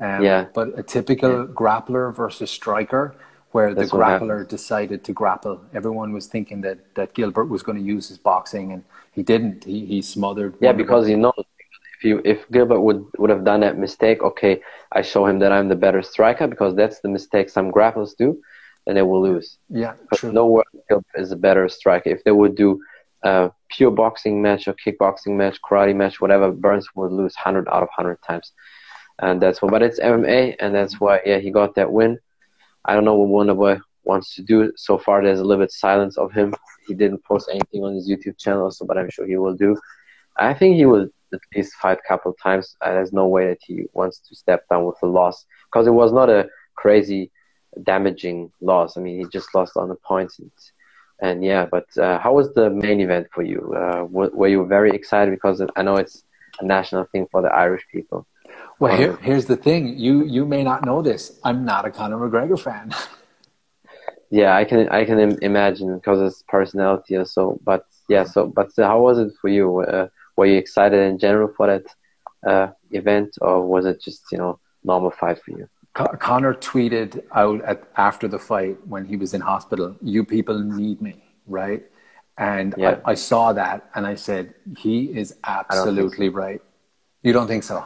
[0.00, 0.46] Um, yeah.
[0.52, 1.46] But a typical yeah.
[1.52, 3.14] grappler versus striker,
[3.52, 5.60] where That's the grappler decided to grapple.
[5.72, 9.64] Everyone was thinking that that Gilbert was going to use his boxing, and he didn't.
[9.64, 10.54] He he smothered.
[10.60, 11.44] Yeah, because he knows
[12.04, 14.60] you if Gilbert would would have done that mistake, okay,
[14.92, 18.40] I show him that I'm the better striker because that's the mistake some grapplers do,
[18.86, 19.58] then they will lose.
[19.68, 20.32] Yeah, true.
[20.32, 22.10] Nowhere Gilbert is a better striker.
[22.10, 22.80] If they would do
[23.22, 27.82] a pure boxing match or kickboxing match, karate match, whatever, Burns would lose hundred out
[27.82, 28.52] of hundred times,
[29.18, 29.68] and that's why.
[29.68, 32.18] But it's MMA, and that's why yeah he got that win.
[32.84, 34.72] I don't know what Wonderboy wants to do.
[34.76, 36.54] So far, there's a little bit silence of him.
[36.86, 39.76] He didn't post anything on his YouTube channel, so but I'm sure he will do.
[40.36, 42.76] I think he will at least fight a couple of times.
[42.80, 45.92] Uh, there's no way that he wants to step down with a loss because it
[45.92, 47.30] was not a crazy
[47.82, 48.96] damaging loss.
[48.96, 50.38] I mean, he just lost on the points.
[50.38, 50.50] And,
[51.20, 53.74] and yeah, but uh, how was the main event for you?
[53.76, 56.24] Uh, were, were, you very excited because I know it's
[56.60, 58.26] a national thing for the Irish people?
[58.78, 59.98] Well, here, here's the thing.
[59.98, 61.38] You you may not know this.
[61.44, 62.92] I'm not a Conor McGregor fan.
[64.30, 67.60] yeah, I can I can imagine because his personality or so.
[67.62, 69.80] But yeah, so but uh, how was it for you?
[69.80, 71.86] Uh, were you excited in general for that
[72.46, 75.68] uh, event, or was it just you know normal fight for you?
[75.94, 81.00] Conor tweeted out at, after the fight when he was in hospital, "You people need
[81.02, 81.82] me, right?"
[82.38, 83.00] And yeah.
[83.04, 86.32] I, I, saw that, and I said, "He is absolutely so.
[86.34, 86.62] right."
[87.22, 87.84] You don't think so?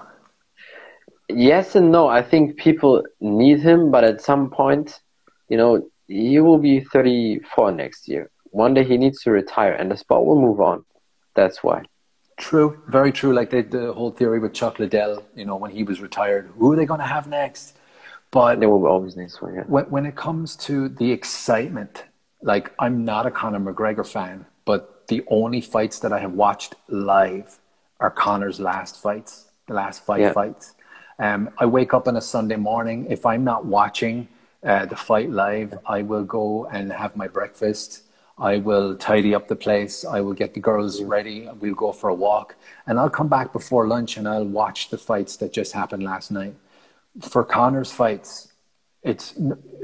[1.28, 2.07] Yes and no.
[2.07, 5.01] I think people need him, but at some point,
[5.49, 8.30] you know, he will be 34 next year.
[8.51, 10.84] One day he needs to retire, and the sport will move on.
[11.34, 11.84] That's why.
[12.37, 13.32] True, very true.
[13.32, 16.72] Like the, the whole theory with Chuck Liddell, you know, when he was retired, who
[16.72, 17.76] are they going to have next?
[18.30, 19.55] But they will always next one.
[19.55, 19.62] Yeah.
[19.66, 22.05] When when it comes to the excitement,
[22.43, 26.74] like I'm not a Conor McGregor fan, but the only fights that I have watched
[26.89, 27.61] live
[28.01, 30.32] are Conor's last fights, the last five yeah.
[30.32, 30.74] fights.
[31.20, 33.07] Um, I wake up on a Sunday morning.
[33.09, 34.26] If I'm not watching
[34.64, 38.03] uh, the fight live, I will go and have my breakfast
[38.37, 40.05] I will tidy up the place.
[40.05, 41.49] I will get the girls ready.
[41.61, 42.57] We'll go for a walk.
[42.87, 46.30] And I'll come back before lunch and I'll watch the fights that just happened last
[46.30, 46.55] night.
[47.20, 48.53] For Conor's fights,
[49.05, 49.35] it's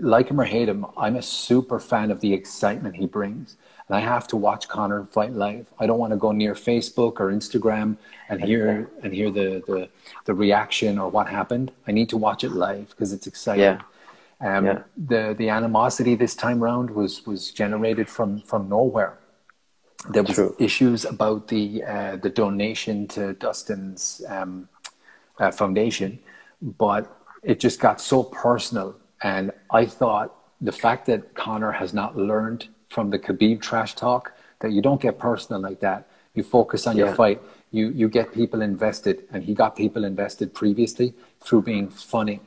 [0.00, 0.84] like him or hate him.
[0.96, 3.56] I'm a super fan of the excitement he brings.
[3.86, 5.66] And I have to watch Conor fight live.
[5.78, 7.98] I don't want to go near Facebook or Instagram
[8.28, 9.88] and hear and hear the, the,
[10.24, 11.70] the reaction or what happened.
[11.86, 13.62] I need to watch it live because it's exciting.
[13.62, 13.82] Yeah.
[14.40, 14.82] Um, yeah.
[14.96, 19.18] The the animosity this time round was was generated from from nowhere.
[20.08, 20.56] There was True.
[20.58, 24.68] issues about the uh, the donation to Dustin's um,
[25.38, 26.18] uh, foundation,
[26.62, 28.96] but it just got so personal.
[29.22, 34.32] And I thought the fact that Conor has not learned from the Khabib trash talk
[34.60, 36.08] that you don't get personal like that.
[36.34, 37.04] You focus on yeah.
[37.04, 37.42] your fight.
[37.72, 42.40] You you get people invested, and he got people invested previously through being funny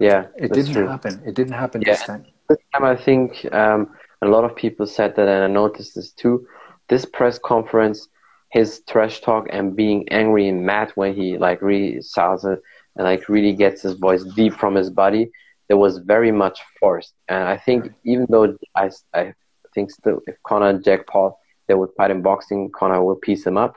[0.00, 0.86] yeah, it didn't true.
[0.86, 1.22] happen.
[1.26, 1.92] It didn't happen yeah.
[1.92, 2.26] this time.
[2.48, 3.90] This time, I think um,
[4.22, 6.46] a lot of people said that, and I noticed this too.
[6.88, 8.08] This press conference,
[8.50, 12.60] his trash talk and being angry and mad when he like really sounds it
[12.96, 15.30] and like really gets his voice deep from his body,
[15.68, 17.14] it was very much forced.
[17.28, 19.34] And I think even though I, I
[19.74, 21.38] think still if Conor and Jake Paul
[21.68, 23.76] they would fight in boxing, Conor will piece him up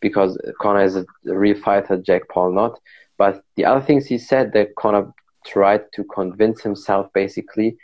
[0.00, 2.78] because Conor is a real fighter, Jake Paul not.
[3.18, 5.12] But the other things he said that Conor
[5.44, 7.76] tried to convince himself basically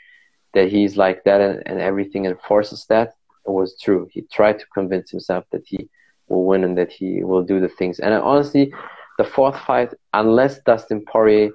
[0.55, 3.15] that he's like that and, and everything enforces that
[3.47, 5.89] it was true he tried to convince himself that he
[6.29, 8.73] will win and that he will do the things and uh, honestly
[9.19, 11.51] the fourth fight unless dustin poirier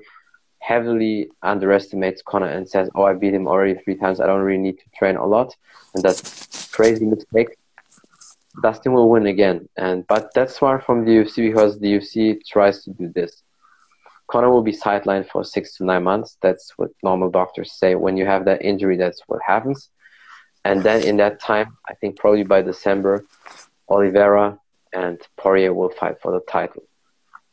[0.66, 4.20] heavily underestimates Conor and says, "Oh, I beat him already three times.
[4.20, 5.56] I don't really need to train a lot,"
[5.94, 7.50] and that's crazy mistake.
[8.64, 9.70] Dustin will win again.
[9.78, 13.44] And but that's far from the UFC because the UFC tries to do this.
[14.28, 16.38] Conor will be sidelined for six to nine months.
[16.42, 17.96] That's what normal doctors say.
[17.96, 19.90] When you have that injury, that's what happens.
[20.64, 23.24] And then in that time, I think probably by December,
[23.88, 24.58] Oliveira
[24.94, 26.84] and Poirier will fight for the title.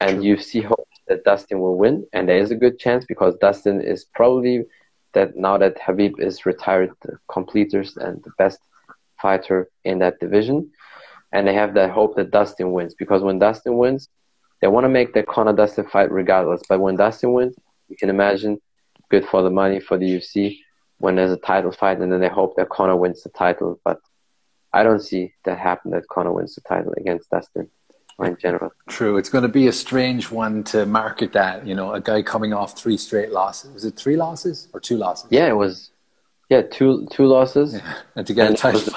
[0.00, 3.36] And you see hopes that Dustin will win, and there is a good chance because
[3.36, 4.64] Dustin is probably
[5.12, 8.60] that now that Khabib is retired, the completers and the best
[9.20, 10.70] fighter in that division,
[11.32, 14.08] and they have that hope that Dustin wins because when Dustin wins,
[14.62, 16.62] they want to make the Conor Dustin fight regardless.
[16.68, 17.56] But when Dustin wins,
[17.88, 18.58] you can imagine
[19.10, 20.60] good for the money for the UFC
[20.98, 23.80] when there's a title fight, and then they hope that Conor wins the title.
[23.84, 23.98] But
[24.72, 27.68] I don't see that happen that Conor wins the title against Dustin
[28.22, 28.70] in general.
[28.88, 29.16] True.
[29.16, 32.52] It's going to be a strange one to market that, you know, a guy coming
[32.52, 33.74] off three straight losses.
[33.74, 35.26] Was it three losses or two losses?
[35.30, 35.90] Yeah, it was.
[36.48, 37.74] Yeah, two two losses.
[37.74, 37.94] Yeah.
[38.14, 38.94] And to get and a title was,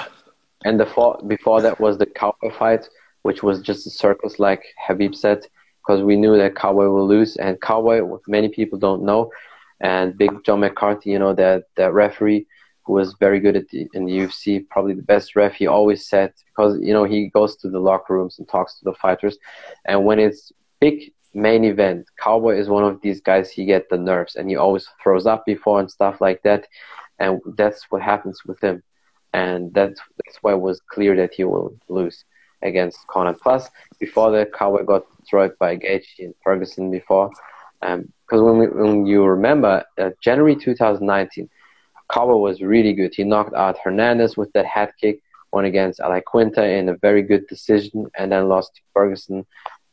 [0.64, 2.88] And the fought, before that was the Cowboy fight,
[3.22, 5.46] which was just a circus, like Khabib said,
[5.86, 7.36] because we knew that Cowboy will lose.
[7.36, 9.30] And Cowboy, many people don't know,
[9.80, 12.46] and Big John McCarthy, you know, that, that referee,
[12.84, 15.54] who was very good at the, in the UFC, probably the best ref.
[15.54, 18.84] He always said because you know he goes to the locker rooms and talks to
[18.84, 19.36] the fighters,
[19.84, 23.50] and when it's big main event, Cowboy is one of these guys.
[23.50, 26.66] He get the nerves and he always throws up before and stuff like that,
[27.18, 28.82] and that's what happens with him,
[29.32, 32.24] and that's that's why it was clear that he will lose
[32.62, 33.34] against Conor.
[33.42, 37.30] Plus, before that, Cowboy got destroyed by Gaethje and Ferguson before.
[37.80, 41.48] Because um, when, when you remember, uh, January 2019,
[42.12, 43.14] Cowboy was really good.
[43.14, 45.20] He knocked out Hernandez with that head kick,
[45.52, 49.44] won against Al Iaquinta in a very good decision, and then lost to Ferguson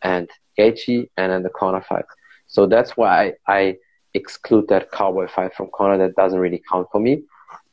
[0.02, 2.06] and Gaethje, and then the Conor fight.
[2.48, 3.78] So that's why I, I
[4.14, 5.98] exclude that Cowboy fight from Conor.
[5.98, 7.24] That doesn't really count for me.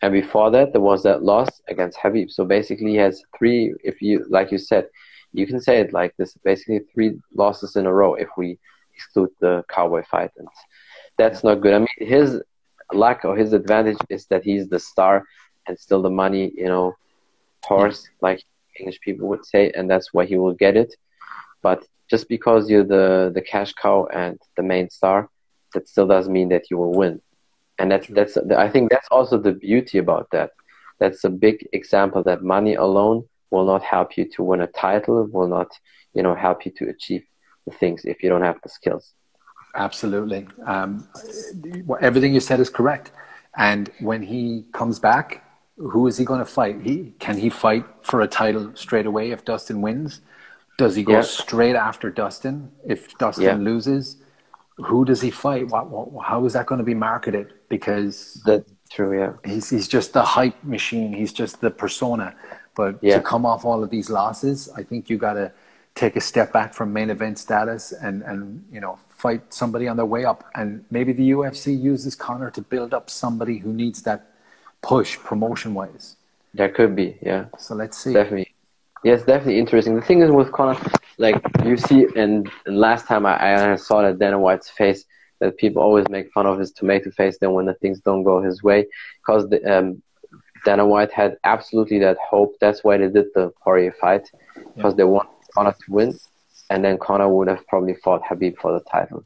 [0.02, 2.30] And before that, there was that loss against Khabib.
[2.30, 3.74] So basically, he has three.
[3.84, 4.86] If you like, you said,
[5.32, 8.58] you can say it like this: basically, three losses in a row if we
[8.94, 10.48] exclude the Cowboy fight, and
[11.18, 11.74] that's not good.
[11.74, 12.40] I mean, his
[12.92, 15.24] lack or his advantage is that he's the star
[15.66, 16.94] and still the money, you know,
[17.64, 18.42] horse, like
[18.78, 20.94] English people would say, and that's why he will get it.
[21.62, 25.28] But just because you're the the cash cow and the main star,
[25.74, 27.20] that still doesn't mean that you will win.
[27.80, 30.50] And that's that's I think that's also the beauty about that.
[30.98, 35.26] That's a big example that money alone will not help you to win a title,
[35.32, 35.70] will not,
[36.12, 37.24] you know, help you to achieve
[37.66, 39.14] the things if you don't have the skills.
[39.74, 40.46] Absolutely.
[40.66, 41.08] Um,
[42.02, 43.12] everything you said is correct.
[43.56, 45.42] And when he comes back,
[45.78, 46.82] who is he going to fight?
[46.82, 50.20] He can he fight for a title straight away if Dustin wins?
[50.76, 51.22] Does he go yeah.
[51.22, 53.54] straight after Dustin if Dustin yeah.
[53.70, 54.18] loses?
[54.84, 55.68] Who does he fight?
[55.68, 57.54] What, what, how is that going to be marketed?
[57.68, 59.18] Because that's true.
[59.18, 61.12] Yeah, he's he's just the hype machine.
[61.12, 62.34] He's just the persona.
[62.74, 63.16] But yeah.
[63.16, 65.52] to come off all of these losses, I think you got to
[65.94, 69.96] take a step back from main event status and and you know fight somebody on
[69.96, 70.44] their way up.
[70.54, 74.30] And maybe the UFC uses Conor to build up somebody who needs that
[74.82, 76.16] push promotion wise.
[76.54, 77.46] There could be, yeah.
[77.58, 78.12] So let's see.
[78.12, 78.54] Definitely.
[79.04, 79.94] Yes, definitely interesting.
[79.94, 80.78] The thing is with Conor,
[81.20, 85.04] like you see, and, and last time I, I saw that Dana White's face,
[85.40, 87.38] that people always make fun of his tomato face.
[87.38, 88.86] Then when the things don't go his way,
[89.20, 90.02] because um,
[90.64, 92.54] Dana White had absolutely that hope.
[92.60, 94.28] That's why they did the Poirier fight,
[94.74, 94.98] because yeah.
[94.98, 96.18] they want Conor to win
[96.70, 99.24] and then Conor would have probably fought Khabib for the title.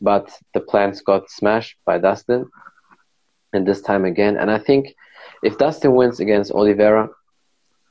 [0.00, 2.48] But the plans got smashed by Dustin,
[3.54, 4.36] and this time again.
[4.36, 4.94] And I think
[5.42, 7.08] if Dustin wins against Oliveira,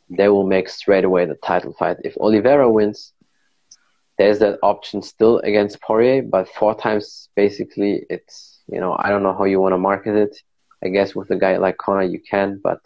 [0.10, 1.98] they will make straight away the title fight.
[2.04, 3.14] If Oliveira wins,
[4.24, 9.21] there's that option still against Poirier, but four times basically it's you know I don't
[9.21, 10.38] know how you want to market it.
[10.82, 12.80] I guess with a guy like Conor you can, but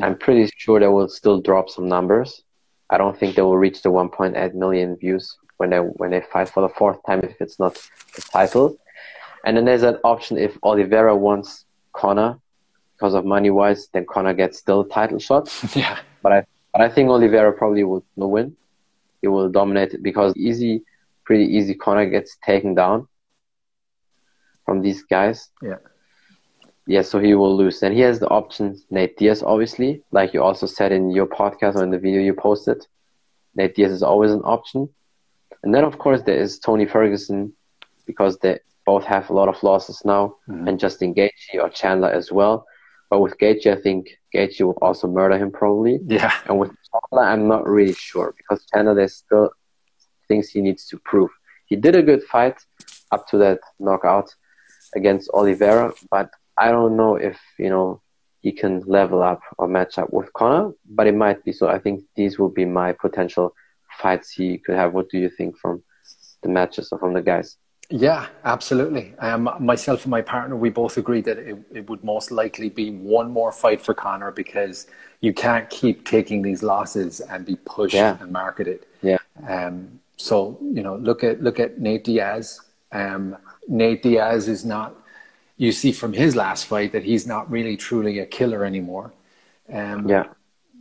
[0.00, 2.42] I'm pretty sure they will still drop some numbers.
[2.88, 6.48] I don't think they will reach the 1.8 million views when they when they fight
[6.48, 7.74] for the fourth time if it's not
[8.14, 8.78] the title.
[9.44, 12.38] And then there's that option if Oliveira wants Conor
[12.94, 15.44] because of money wise, then Conor gets still a title shot.
[15.76, 15.98] yeah.
[16.22, 18.56] But I but I think Oliveira probably will win.
[19.22, 20.82] He will dominate it because easy,
[21.24, 21.74] pretty easy.
[21.74, 23.08] Conor gets taken down
[24.64, 25.50] from these guys.
[25.62, 25.76] Yeah.
[26.88, 27.82] Yeah, so he will lose.
[27.82, 31.74] And he has the option Nate Diaz, obviously, like you also said in your podcast
[31.74, 32.86] or in the video you posted.
[33.56, 34.88] Nate Diaz is always an option.
[35.64, 37.52] And then, of course, there is Tony Ferguson
[38.06, 40.68] because they both have a lot of losses now, mm-hmm.
[40.68, 42.64] and Justin Gaethje or Chandler as well.
[43.10, 45.98] But with Gaethje, I think Gaethje will also murder him probably.
[46.06, 46.32] Yeah.
[46.46, 49.50] And with Chandler, I'm not really sure because Chandler, there's still
[50.28, 51.30] things he needs to prove.
[51.66, 52.58] He did a good fight
[53.12, 54.34] up to that knockout
[54.94, 58.02] against Oliveira, but I don't know if you know
[58.40, 61.68] he can level up or match up with Conor, but it might be so.
[61.68, 63.52] I think these will be my potential
[64.00, 64.92] fights he could have.
[64.92, 65.82] What do you think from
[66.42, 67.56] the matches or from the guys?
[67.88, 69.14] Yeah, absolutely.
[69.18, 72.90] Um, myself and my partner, we both agreed that it, it would most likely be
[72.90, 74.88] one more fight for Conor because
[75.20, 78.18] you can't keep taking these losses and be pushed yeah.
[78.20, 78.86] and marketed.
[79.02, 79.18] Yeah.
[79.46, 82.60] Um, so you know, look at look at Nate Diaz.
[82.90, 83.36] Um,
[83.68, 84.94] Nate Diaz is not.
[85.56, 89.12] You see from his last fight that he's not really truly a killer anymore.
[89.72, 90.26] Um, yeah.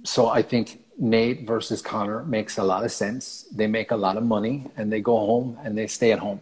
[0.04, 3.46] So I think Nate versus Conor makes a lot of sense.
[3.52, 6.42] They make a lot of money and they go home and they stay at home.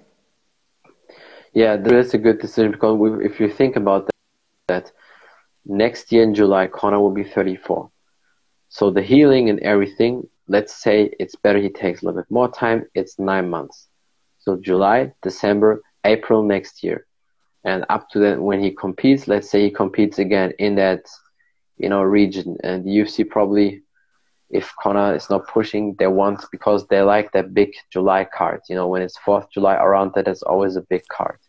[1.53, 4.13] Yeah, that is a good decision because we, if you think about that,
[4.67, 4.91] that,
[5.65, 7.89] next year in July, Conor will be 34.
[8.69, 12.51] So the healing and everything, let's say it's better he takes a little bit more
[12.51, 12.85] time.
[12.95, 13.87] It's nine months.
[14.39, 17.05] So July, December, April next year.
[17.63, 21.05] And up to then when he competes, let's say he competes again in that,
[21.77, 23.83] you know, region and the UFC probably
[24.53, 28.61] if Conor is not pushing, they want because they like that big July card.
[28.69, 31.39] You know, when it's Fourth July around that, it's always a big card.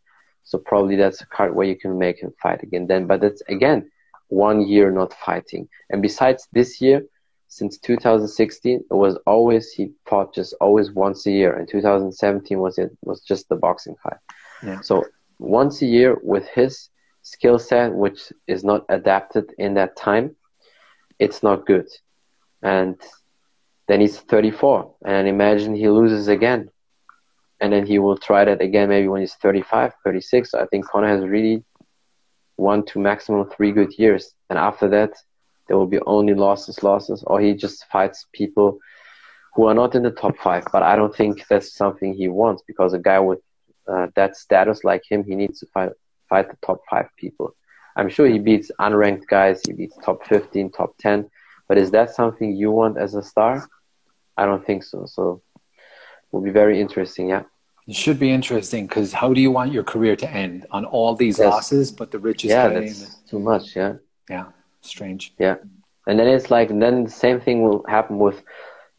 [0.44, 2.86] So probably that's a card where you can make him fight again.
[2.86, 3.90] Then, but that's again
[4.28, 5.68] one year not fighting.
[5.90, 7.04] And besides this year,
[7.48, 11.52] since 2016, it was always he fought just always once a year.
[11.54, 14.18] And 2017 was it was just the boxing fight.
[14.62, 14.80] Yeah.
[14.80, 15.04] So
[15.38, 16.88] once a year with his
[17.22, 20.36] skill set, which is not adapted in that time,
[21.18, 21.88] it's not good
[22.64, 23.00] and
[23.86, 26.70] then he's 34 and imagine he loses again
[27.64, 30.86] and then he will try that again maybe when he's 35 36 so i think
[30.86, 31.64] conor has really
[32.56, 35.12] one to maximum three good years and after that
[35.66, 38.78] there will be only losses losses or he just fights people
[39.54, 42.62] who are not in the top five but i don't think that's something he wants
[42.66, 43.40] because a guy with
[43.88, 45.92] uh, that status like him he needs to fight
[46.28, 47.54] fight the top five people
[47.96, 51.28] i'm sure he beats unranked guys he beats top 15 top 10
[51.68, 53.66] but is that something you want as a star?
[54.36, 55.06] I don't think so.
[55.06, 57.30] So it will be very interesting.
[57.30, 57.44] Yeah.
[57.86, 61.14] It should be interesting because how do you want your career to end on all
[61.14, 61.50] these yes.
[61.50, 62.50] losses, but the richest?
[62.50, 63.76] Yeah, that's too much.
[63.76, 63.94] Yeah.
[64.28, 64.46] Yeah.
[64.80, 65.34] Strange.
[65.38, 65.56] Yeah.
[66.06, 68.42] And then it's like, then the same thing will happen with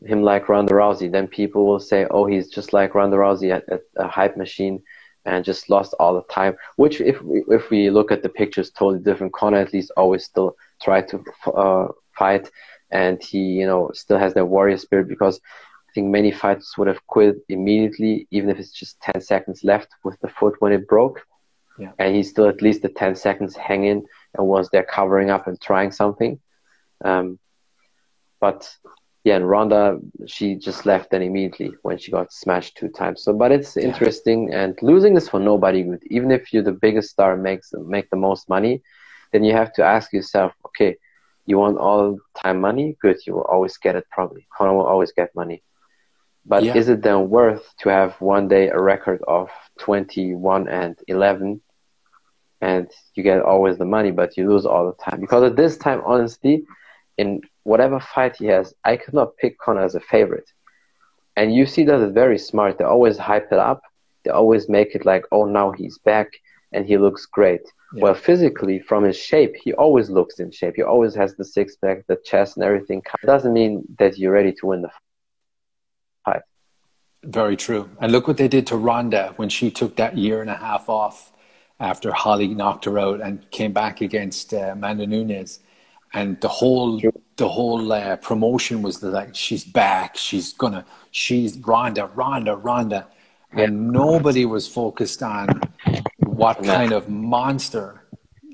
[0.06, 1.12] him like Ronda Rousey.
[1.12, 4.84] Then people will say, oh, he's just like Ronda Rousey at, at a hype machine
[5.26, 6.56] and just lost all the time.
[6.76, 9.34] Which, if we, if we look at the pictures, totally different.
[9.34, 12.50] Conor at least always still try to uh, fight,
[12.92, 15.42] and he you know still has that warrior spirit because
[15.96, 20.20] think many fighters would have quit immediately, even if it's just 10 seconds left with
[20.20, 21.26] the foot when it broke.
[21.80, 21.92] Yeah.
[21.98, 25.60] And he's still at least the 10 seconds hanging and was there covering up and
[25.60, 26.40] trying something.
[27.04, 27.40] Um,
[28.40, 28.72] but
[29.24, 33.24] yeah, and Ronda, she just left then immediately when she got smashed two times.
[33.24, 33.84] So, but it's yeah.
[33.84, 36.04] interesting and losing is for nobody good.
[36.12, 38.84] Even if you're the biggest star, makes make the most money,
[39.32, 40.96] then you have to ask yourself, okay,
[41.48, 44.48] you want all time money, good, you will always get it probably.
[44.56, 45.64] Conor will always get money.
[46.46, 46.76] But yeah.
[46.76, 51.62] is it then worth to have one day a record of 21 and 11
[52.62, 55.20] and you get always the money, but you lose all the time?
[55.20, 56.64] Because at this time, honestly,
[57.18, 60.50] in whatever fight he has, I could not pick Conor as a favorite.
[61.36, 62.78] And UFC does it very smart.
[62.78, 63.82] They always hype it up.
[64.24, 66.30] They always make it like, oh, now he's back
[66.72, 67.62] and he looks great.
[67.94, 68.04] Yeah.
[68.04, 70.76] Well, physically, from his shape, he always looks in shape.
[70.76, 73.02] He always has the six pack, the chest, and everything.
[73.24, 75.05] It doesn't mean that you're ready to win the fight.
[77.26, 77.90] Very true.
[78.00, 80.90] And look what they did to Ronda when she took that year and a half
[80.90, 81.32] off
[81.80, 85.60] after Holly knocked her out and came back against uh, Amanda Nunes.
[86.14, 87.02] And the whole
[87.38, 90.16] the whole uh, promotion was like, she's back.
[90.16, 90.86] She's gonna.
[91.12, 93.08] She's Ronda, Ronda, Ronda.
[93.52, 95.62] And nobody was focused on
[96.20, 98.04] what kind of monster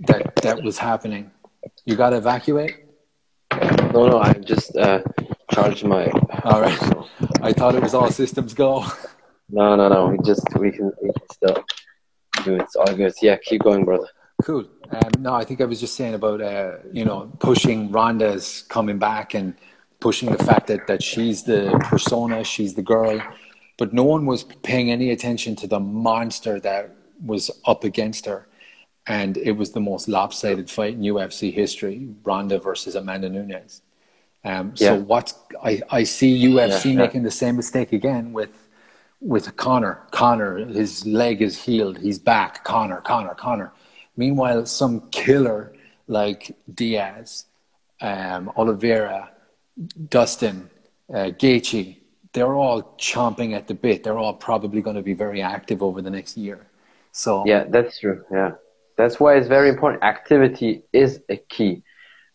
[0.08, 1.30] that that was happening.
[1.86, 2.78] You got to evacuate.
[3.94, 5.02] No, no, I just uh,
[5.52, 6.06] charged my.
[6.46, 6.80] All right.
[7.44, 8.86] I thought it was all systems go.
[9.50, 10.08] No, no, no.
[10.08, 11.64] We just we can we can still
[12.46, 12.62] do it.
[12.62, 13.14] It's all good.
[13.22, 14.08] Yeah, keep going, brother.
[14.44, 14.66] Cool.
[14.92, 18.98] Um, no, I think I was just saying about uh, you know pushing Ronda's coming
[18.98, 19.56] back and
[20.00, 23.22] pushing the fact that that she's the persona, she's the girl,
[23.78, 28.48] but no one was paying any attention to the monster that was up against her.
[29.08, 33.82] And it was the most lopsided fight in UFC history Ronda versus Amanda Nunes.
[34.44, 34.90] Um, yeah.
[34.90, 35.34] So what
[35.64, 38.68] I, I see UFC yeah, making the same mistake again with
[39.20, 40.08] with Conor.
[40.12, 42.00] Conor, his leg is healed.
[42.00, 42.64] He's back.
[42.64, 43.72] Conor, Conor, Conor.
[44.18, 45.74] Meanwhile, some killer
[46.08, 47.46] like Diaz,
[48.02, 49.30] um, Oliveira,
[50.10, 50.70] Dustin,
[51.14, 51.98] uh, Gaethje,
[52.34, 54.04] they're all chomping at the bit.
[54.04, 56.68] They're all probably going to be very active over the next year.
[57.12, 58.24] So yeah, that's true.
[58.32, 58.52] Yeah,
[58.98, 60.04] that's why it's very important.
[60.04, 61.84] Activity is a key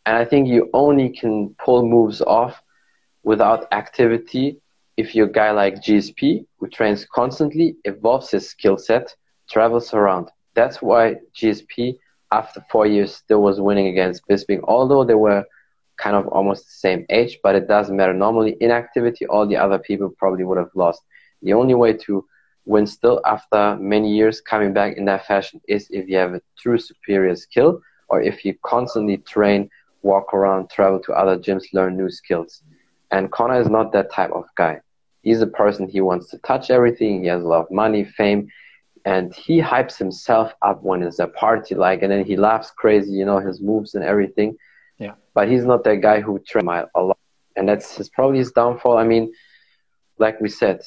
[0.06, 2.62] And I think you only can pull moves off
[3.24, 4.60] without activity
[4.96, 9.14] if you're a guy like GSP who trains constantly, evolves his skill set,
[9.50, 10.28] travels around.
[10.54, 11.98] That's why GSP,
[12.32, 15.44] after four years, still was winning against Bisping, although they were
[15.98, 18.14] kind of almost the same age, but it doesn't matter.
[18.14, 21.02] Normally, inactivity, all the other people probably would have lost.
[21.42, 22.24] The only way to
[22.64, 26.40] win still after many years coming back in that fashion is if you have a
[26.58, 29.68] true superior skill or if you constantly train,
[30.06, 32.62] walk around, travel to other gyms, learn new skills.
[33.10, 34.80] And Conor is not that type of guy.
[35.22, 38.48] He's a person, he wants to touch everything, he has a lot of money, fame,
[39.04, 43.12] and he hypes himself up when it's a party, like, and then he laughs crazy,
[43.12, 44.56] you know, his moves and everything.
[44.98, 45.14] Yeah.
[45.34, 47.18] But he's not that guy who trains a lot.
[47.56, 48.98] And that's his, probably his downfall.
[48.98, 49.32] I mean,
[50.18, 50.80] like we said,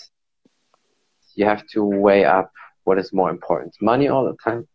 [1.36, 2.52] you have to weigh up
[2.84, 3.76] what is more important.
[3.82, 4.68] Money all the time,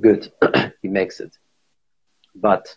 [0.00, 0.30] good,
[0.82, 1.32] he makes it.
[2.34, 2.76] But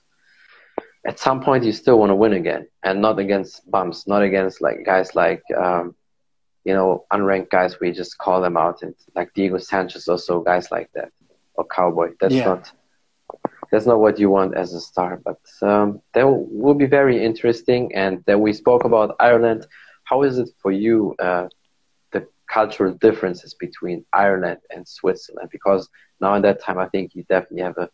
[1.06, 4.62] at some point, you still want to win again, and not against bumps, not against
[4.62, 5.96] like guys like, um,
[6.64, 7.80] you know, unranked guys.
[7.80, 11.12] We just call them out, and like Diego Sanchez or so, guys like that,
[11.56, 12.12] or Cowboy.
[12.20, 12.46] That's yeah.
[12.46, 12.72] not
[13.72, 15.22] that's not what you want as a star.
[15.24, 17.94] But um, that will be very interesting.
[17.94, 19.68] And then we spoke about Ireland.
[20.06, 21.16] How is it for you?
[21.20, 21.48] Uh,
[22.12, 25.90] the cultural differences between Ireland and Switzerland, because
[26.22, 27.90] now in that time, I think you definitely have a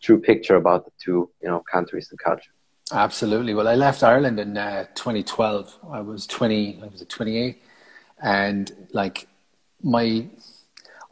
[0.00, 2.52] true picture about the two, you know, countries and culture.
[2.92, 3.54] Absolutely.
[3.54, 5.78] Well, I left Ireland in uh, 2012.
[5.92, 6.80] I was 20.
[6.82, 7.62] I was 28,
[8.22, 9.28] and like
[9.82, 10.26] my,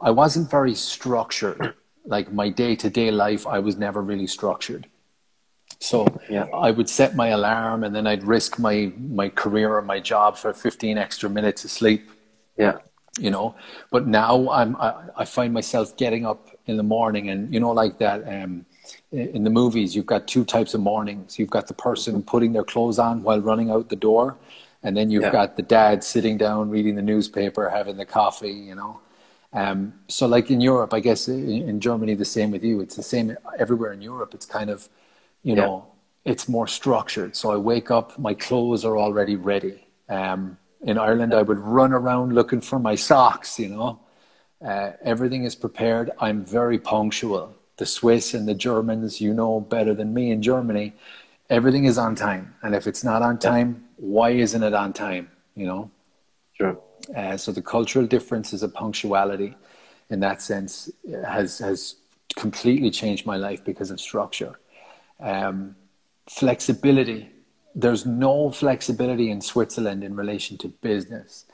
[0.01, 1.73] I wasn't very structured
[2.09, 4.87] like my day to day life, I was never really structured.
[5.79, 6.45] So yeah.
[6.53, 10.35] I would set my alarm and then I'd risk my, my career or my job
[10.35, 12.09] for 15 extra minutes of sleep.
[12.57, 12.79] Yeah.
[13.17, 13.55] You know,
[13.91, 17.71] but now I'm, I, I find myself getting up in the morning and, you know,
[17.71, 18.65] like that, um,
[19.11, 21.39] in the movies, you've got two types of mornings.
[21.39, 24.37] You've got the person putting their clothes on while running out the door.
[24.83, 25.31] And then you've yeah.
[25.31, 28.99] got the dad sitting down, reading the newspaper, having the coffee, you know.
[29.51, 32.81] Um, so, like in Europe, I guess in, in, Germany, the same with you.
[32.81, 34.33] It's the same everywhere in Europe.
[34.35, 34.87] It's kind of,
[35.41, 35.61] you yeah.
[35.61, 35.87] know,
[36.23, 37.35] it's more structured.
[37.35, 39.87] So I wake up, my clothes are already ready.
[40.07, 43.59] Um, in Ireland, I would run around looking for my socks.
[43.59, 43.99] You know,
[44.63, 46.11] uh, everything is prepared.
[46.19, 47.55] I'm very punctual.
[47.79, 50.93] The Swiss and the Germans, you know better than me in Germany,
[51.49, 52.53] everything is on time.
[52.61, 55.31] And if it's not on time, why isn't it on time?
[55.55, 55.91] You know.
[56.53, 56.77] Sure.
[57.15, 59.55] Uh, so the cultural differences of punctuality,
[60.09, 60.91] in that sense,
[61.25, 61.95] has has
[62.35, 64.59] completely changed my life because of structure.
[65.19, 65.75] Um,
[66.27, 67.29] flexibility.
[67.75, 71.45] There's no flexibility in Switzerland in relation to business.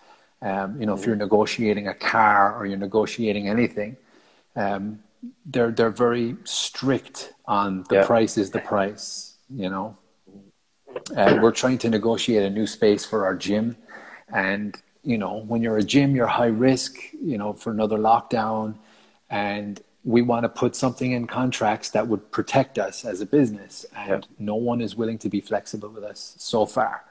[0.42, 3.98] Um, you know, if you're negotiating a car or you're negotiating anything,
[4.56, 5.00] um,
[5.46, 8.06] they're they're very strict on the yeah.
[8.06, 9.38] price is the price.
[9.50, 9.98] You know,
[11.16, 13.78] uh, we're trying to negotiate a new space for our gym,
[14.34, 18.76] and you know, when you're a gym, you're high risk, you know, for another lockdown.
[19.30, 23.86] And we want to put something in contracts that would protect us as a business.
[23.96, 27.04] And no one is willing to be flexible with us so far.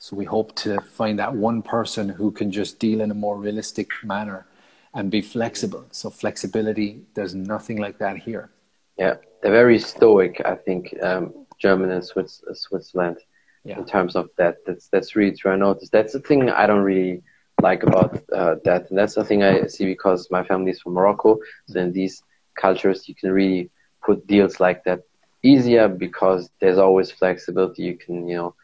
[0.00, 3.36] So we hope to find that one person who can just deal in a more
[3.36, 4.46] realistic manner
[4.94, 5.86] and be flexible.
[5.90, 8.50] So flexibility, there's nothing like that here.
[8.96, 13.18] Yeah, they're very stoic, I think, um, German and Swiss, Switzerland
[13.64, 13.78] yeah.
[13.78, 14.56] in terms of that.
[14.66, 15.52] That's that's really true.
[15.52, 17.22] I noticed that's the thing I don't really
[17.60, 20.94] like about uh, that, and that's the thing I see because my family is from
[20.94, 21.38] Morocco.
[21.66, 22.22] So in these
[22.58, 23.70] cultures, you can really
[24.04, 25.00] put deals like that
[25.42, 27.82] easier because there's always flexibility.
[27.82, 28.54] You can you know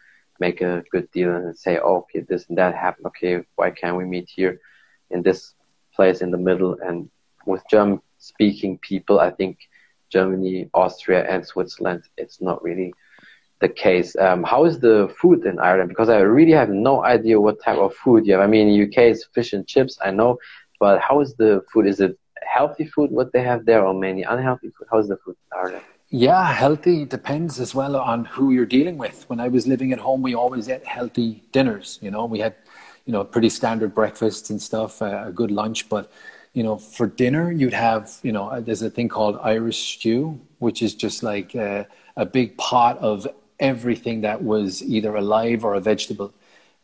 [0.41, 3.07] make a good deal and say, oh, okay, this and that happened.
[3.07, 4.61] Okay, why can't we meet here
[5.11, 5.55] in this
[5.97, 6.77] place in the middle?
[6.85, 7.11] And
[7.47, 9.59] with German speaking people, I think
[10.11, 12.93] Germany, Austria, and Switzerland, it's not really
[13.61, 14.17] the case.
[14.17, 15.89] Um, how is the food in Ireland?
[15.89, 18.43] Because I really have no idea what type of food you have.
[18.43, 20.39] I mean, UK is fish and chips, I know,
[20.81, 21.87] but how is the food?
[21.87, 24.89] Is it healthy food what they have there, or mainly unhealthy food?
[24.91, 25.85] How is the food in Ireland?
[26.11, 29.25] Yeah, healthy depends as well on who you're dealing with.
[29.29, 31.99] When I was living at home, we always ate healthy dinners.
[32.03, 32.55] You know, we had,
[33.07, 36.11] you know, pretty standard breakfasts and stuff, uh, a good lunch, but
[36.55, 40.83] you know, for dinner, you'd have, you know, there's a thing called Irish stew, which
[40.83, 41.87] is just like a,
[42.17, 43.27] a big pot of
[43.59, 46.33] everything that was either alive or a vegetable.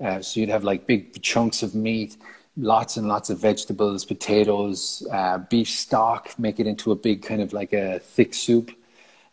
[0.01, 2.17] Uh, so you'd have like big chunks of meat,
[2.57, 7.41] lots and lots of vegetables, potatoes, uh, beef stock, make it into a big kind
[7.41, 8.73] of like a thick soup.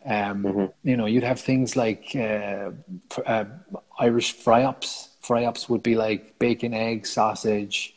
[0.05, 0.65] Um, mm-hmm.
[0.83, 2.71] You know, you'd have things like uh,
[3.25, 3.45] uh
[3.99, 5.09] Irish fry ups.
[5.27, 7.95] Fry ups would be like bacon, egg, sausage.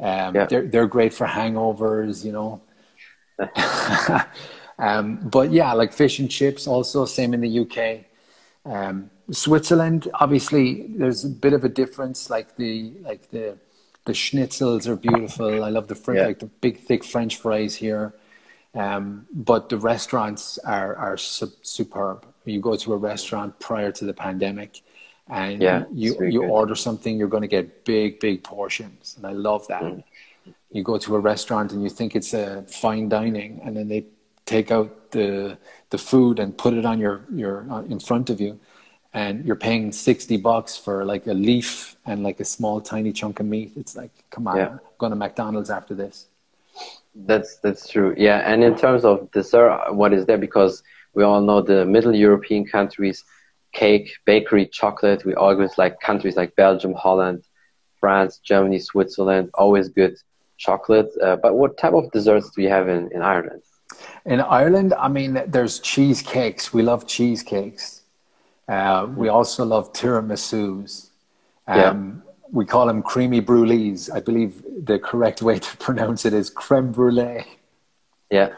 [0.00, 0.46] Um, yeah.
[0.46, 2.24] They're they're great for hangovers.
[2.24, 2.60] You know.
[4.78, 6.66] um, but yeah, like fish and chips.
[6.66, 8.04] Also, same in the UK.
[8.64, 12.30] Um, Switzerland, obviously, there's a bit of a difference.
[12.30, 13.56] Like the like the
[14.04, 15.62] the schnitzels are beautiful.
[15.64, 16.26] I love the fr- Yeah.
[16.26, 18.14] like the big thick French fries here.
[18.74, 22.26] Um, but the restaurants are are su- superb.
[22.44, 24.82] You go to a restaurant prior to the pandemic,
[25.28, 26.48] and Yeah, you you good.
[26.48, 29.82] order something, you're going to get big big portions, and I love that.
[29.82, 30.04] Mm.
[30.72, 34.06] You go to a restaurant and you think it's a fine dining, and then they
[34.46, 35.58] take out the
[35.90, 38.58] the food and put it on your your uh, in front of you,
[39.12, 43.40] and you're paying sixty bucks for like a leaf and like a small tiny chunk
[43.40, 43.72] of meat.
[43.76, 44.68] It's like, come on, Yeah.
[44.68, 46.26] I'm going to McDonald's after this.
[47.14, 48.14] That's that's true.
[48.16, 50.38] Yeah, and in terms of dessert, what is there?
[50.38, 50.82] Because
[51.14, 53.24] we all know the Middle European countries,
[53.72, 55.24] cake, bakery, chocolate.
[55.24, 57.44] We always like countries like Belgium, Holland,
[58.00, 59.50] France, Germany, Switzerland.
[59.54, 60.16] Always good
[60.58, 61.10] chocolate.
[61.22, 63.62] Uh, but what type of desserts do you have in, in Ireland?
[64.24, 66.72] In Ireland, I mean, there's cheesecakes.
[66.72, 68.02] We love cheesecakes.
[68.68, 71.10] Uh, we also love tiramisus.
[71.66, 74.10] Um, We call them creamy brulees.
[74.10, 77.44] I believe the correct way to pronounce it is creme brulee.
[78.30, 78.50] Yeah,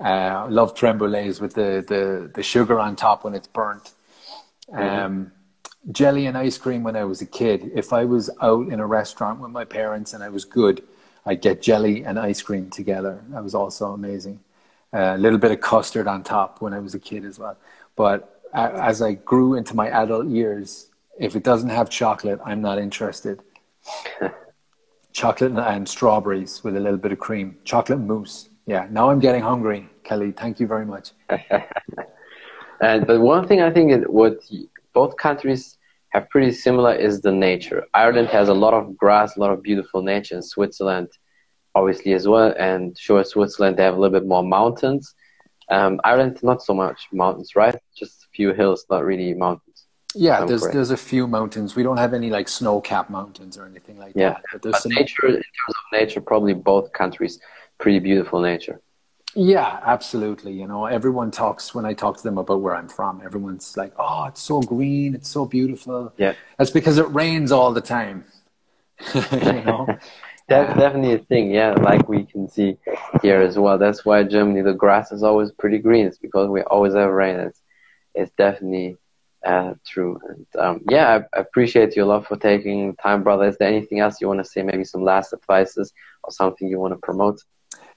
[0.00, 3.92] Uh, I love creme brulees with the, the, the sugar on top when it's burnt.
[4.72, 5.32] Um,
[5.92, 7.70] jelly and ice cream when I was a kid.
[7.74, 10.82] If I was out in a restaurant with my parents and I was good,
[11.26, 13.22] I'd get jelly and ice cream together.
[13.28, 14.40] That was also amazing.
[14.92, 17.56] Uh, a little bit of custard on top when I was a kid as well.
[17.96, 22.78] But as I grew into my adult years, if it doesn't have chocolate, I'm not
[22.78, 23.40] interested.
[25.12, 27.56] chocolate and strawberries with a little bit of cream.
[27.64, 28.48] Chocolate mousse.
[28.66, 30.32] Yeah, now I'm getting hungry, Kelly.
[30.32, 31.12] Thank you very much.
[32.80, 34.38] and but one thing I think it, what
[34.92, 35.78] both countries
[36.10, 37.84] have pretty similar is the nature.
[37.94, 41.08] Ireland has a lot of grass, a lot of beautiful nature, and Switzerland
[41.74, 42.52] obviously as well.
[42.58, 45.14] And sure, Switzerland they have a little bit more mountains.
[45.70, 47.76] Um, Ireland not so much mountains, right?
[47.96, 49.86] Just a few hills, not really mountains.
[50.14, 50.74] Yeah, there's correct.
[50.74, 51.76] there's a few mountains.
[51.76, 54.42] We don't have any like snow-capped mountains or anything like Yeah, that.
[54.52, 57.38] But there's But nature, in terms of nature, probably both countries
[57.78, 58.80] pretty beautiful nature.
[59.34, 60.52] Yeah, absolutely.
[60.52, 63.22] You know, everyone talks when I talk to them about where I'm from.
[63.24, 66.34] Everyone's like, "Oh, it's so green, it's so beautiful." Yeah.
[66.58, 68.24] that's because it rains all the time.
[69.14, 69.86] you know,
[70.50, 72.76] That's definitely a thing, yeah, like we can see
[73.22, 73.78] here as well.
[73.78, 76.06] That's why Germany, the grass is always pretty green.
[76.06, 77.36] It's because we always have rain.
[77.36, 77.62] It's,
[78.16, 78.96] it's definitely
[79.46, 80.18] uh, true.
[80.28, 83.46] And um, yeah, I, I appreciate your love for taking time, brother.
[83.46, 84.62] Is there anything else you want to say?
[84.62, 85.92] Maybe some last advices
[86.24, 87.40] or something you want to promote?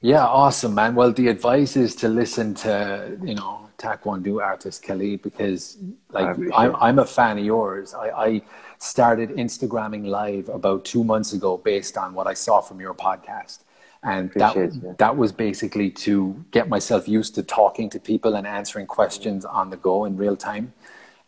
[0.03, 0.95] Yeah, awesome, man.
[0.95, 5.77] Well, the advice is to listen to you know Taekwondo artist Kelly because
[6.11, 6.75] like I'm.
[6.75, 7.93] I'm a fan of yours.
[7.93, 8.41] I, I
[8.79, 13.59] started Instagramming live about two months ago based on what I saw from your podcast,
[14.03, 18.87] and that that was basically to get myself used to talking to people and answering
[18.87, 20.73] questions on the go in real time.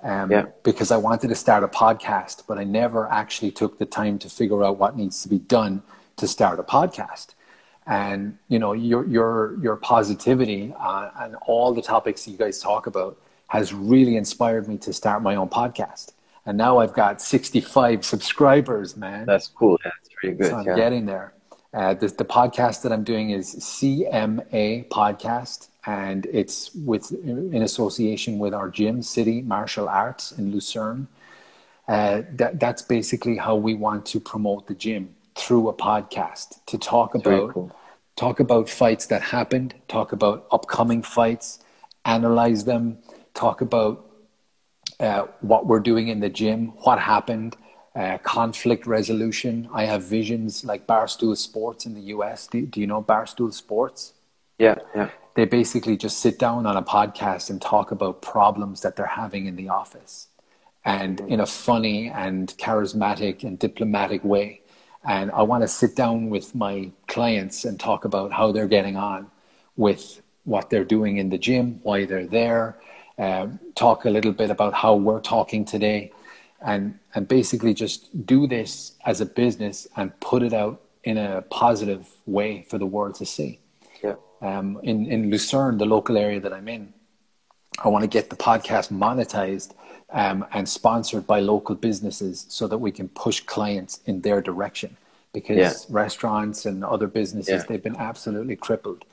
[0.04, 0.48] Um, Yeah.
[0.64, 4.30] Because I wanted to start a podcast, but I never actually took the time to
[4.30, 5.82] figure out what needs to be done
[6.18, 7.35] to start a podcast
[7.88, 12.88] and you know your your your positivity uh, and all the topics you guys talk
[12.88, 13.18] about
[13.48, 16.14] has really inspired me to start my own podcast
[16.46, 19.80] and now i've got 65 subscribers man That's cool.
[19.84, 20.50] That's pretty good.
[20.50, 20.76] so i'm yeah.
[20.76, 21.34] getting there
[21.74, 28.40] uh, the, the podcast that i'm doing is cma podcast and it's with in association
[28.40, 31.08] with our gym city martial arts in lucerne
[31.88, 36.78] uh, that, that's basically how we want to promote the gym through a podcast to
[36.78, 37.76] talk about cool.
[38.16, 41.60] talk about fights that happened talk about upcoming fights
[42.06, 42.98] analyze them
[43.34, 44.06] talk about
[45.00, 47.58] uh, what we're doing in the gym what happened
[47.96, 52.88] uh, conflict resolution i have visions like barstool sports in the us do, do you
[52.88, 54.14] know barstool sports
[54.60, 55.10] Yeah, yeah.
[55.36, 59.46] they basically just sit down on a podcast and talk about problems that they're having
[59.48, 60.28] in the office
[60.86, 64.62] and in a funny and charismatic and diplomatic way.
[65.08, 68.98] And I want to sit down with my clients and talk about how they're getting
[68.98, 69.30] on
[69.78, 72.78] with what they're doing in the gym, why they're there,
[73.18, 76.12] um, talk a little bit about how we're talking today,
[76.66, 81.44] and, and basically just do this as a business and put it out in a
[81.50, 83.60] positive way for the world to see
[84.04, 84.16] Yeah.
[84.42, 86.94] um, in, in Lucerne, the local area that I'm in.
[87.84, 89.74] I want to get the podcast monetized
[90.12, 94.98] um, and sponsored by local businesses so that we can push clients in their direction
[95.34, 95.74] because Yeah.
[95.90, 97.66] restaurants and other businesses, Yeah.
[97.68, 99.04] they've been absolutely crippled.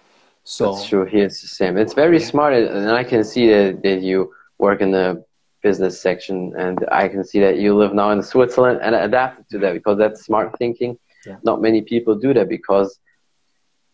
[0.45, 1.05] So, That's true.
[1.05, 1.77] Here it's the same.
[1.77, 5.25] It's very smart, and I can see that, that you work in the
[5.63, 9.59] business section, and I can see that you live now in Switzerland and adapted to
[9.59, 10.99] that because that's smart thinking.
[11.25, 11.37] Yeah.
[11.45, 12.99] Not many people do that because,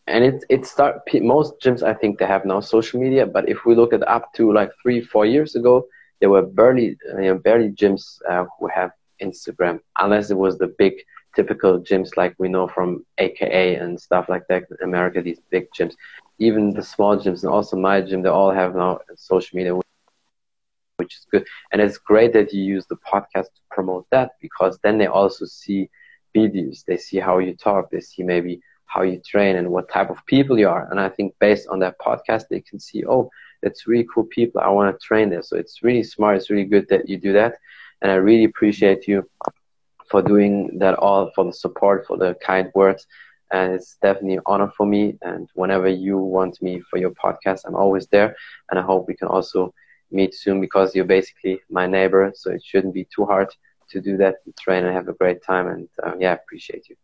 [0.06, 3.66] and it it start most gyms I think they have now social media, but if
[3.66, 5.86] we look at up to like three four years ago,
[6.20, 8.92] there were barely you know, barely gyms uh, who have
[9.22, 10.94] Instagram, unless it was the big
[11.34, 15.68] typical gyms like we know from AKA and stuff like that in America, these big
[15.78, 15.94] gyms.
[16.38, 19.74] Even the small gyms and also my gym, they all have now social media,
[20.96, 21.46] which is good.
[21.72, 25.44] And it's great that you use the podcast to promote that because then they also
[25.44, 25.90] see
[26.34, 26.84] videos.
[26.84, 27.90] They see how you talk.
[27.90, 30.90] They see maybe how you train and what type of people you are.
[30.90, 33.30] And I think based on that podcast, they can see, oh,
[33.62, 34.60] that's really cool people.
[34.60, 35.42] I want to train there.
[35.42, 36.36] So it's really smart.
[36.36, 37.56] It's really good that you do that.
[38.00, 39.28] And I really appreciate you
[40.10, 43.06] for doing that all, for the support, for the kind words.
[43.50, 45.18] And it's definitely an honor for me.
[45.22, 48.36] And whenever you want me for your podcast, I'm always there.
[48.70, 49.74] And I hope we can also
[50.10, 52.30] meet soon because you're basically my neighbor.
[52.34, 53.48] So it shouldn't be too hard
[53.90, 55.66] to do that, train and have a great time.
[55.66, 56.96] And uh, yeah, appreciate you.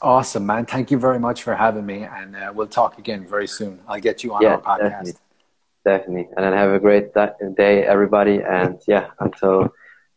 [0.00, 0.64] Awesome, man.
[0.64, 2.04] Thank you very much for having me.
[2.04, 3.80] And uh, we'll talk again very soon.
[3.86, 4.78] I'll get you on yeah, our podcast.
[4.78, 5.12] Definitely.
[5.84, 6.28] Definitely.
[6.36, 8.40] And then have a great day, everybody.
[8.42, 9.68] And yeah, until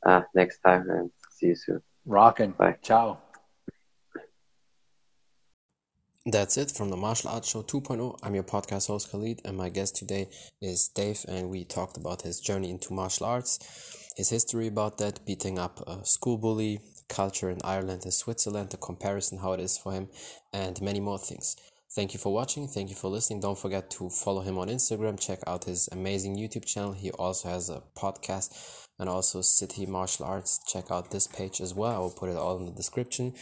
[0.06, 1.82] uh, next time and see you soon.
[2.06, 2.52] Rockin'.
[2.52, 2.78] Bye.
[2.82, 3.20] Ciao.
[6.26, 8.18] That's it from the Martial Arts Show 2.0.
[8.24, 10.30] I'm your podcast host Khalid, and my guest today
[10.62, 13.60] is Dave, and we talked about his journey into martial arts,
[14.16, 16.80] his history about that, beating up a school bully,
[17.10, 20.08] culture in Ireland and Switzerland, the comparison, how it is for him,
[20.54, 21.58] and many more things.
[21.96, 22.68] Thank you for watching.
[22.68, 23.40] Thank you for listening.
[23.40, 25.20] Don't forget to follow him on Instagram.
[25.20, 26.94] Check out his amazing YouTube channel.
[26.94, 30.60] He also has a podcast and also City Martial Arts.
[30.68, 31.96] Check out this page as well.
[31.96, 33.36] I will put it all in the description.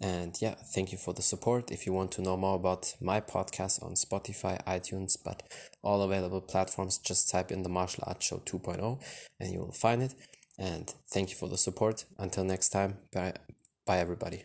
[0.00, 1.72] And yeah, thank you for the support.
[1.72, 5.42] If you want to know more about my podcast on Spotify, iTunes, but
[5.82, 9.02] all available platforms, just type in the Martial Arts Show 2.0
[9.40, 10.14] and you will find it.
[10.58, 12.04] And thank you for the support.
[12.18, 13.34] Until next time, bye,
[13.84, 14.44] bye everybody.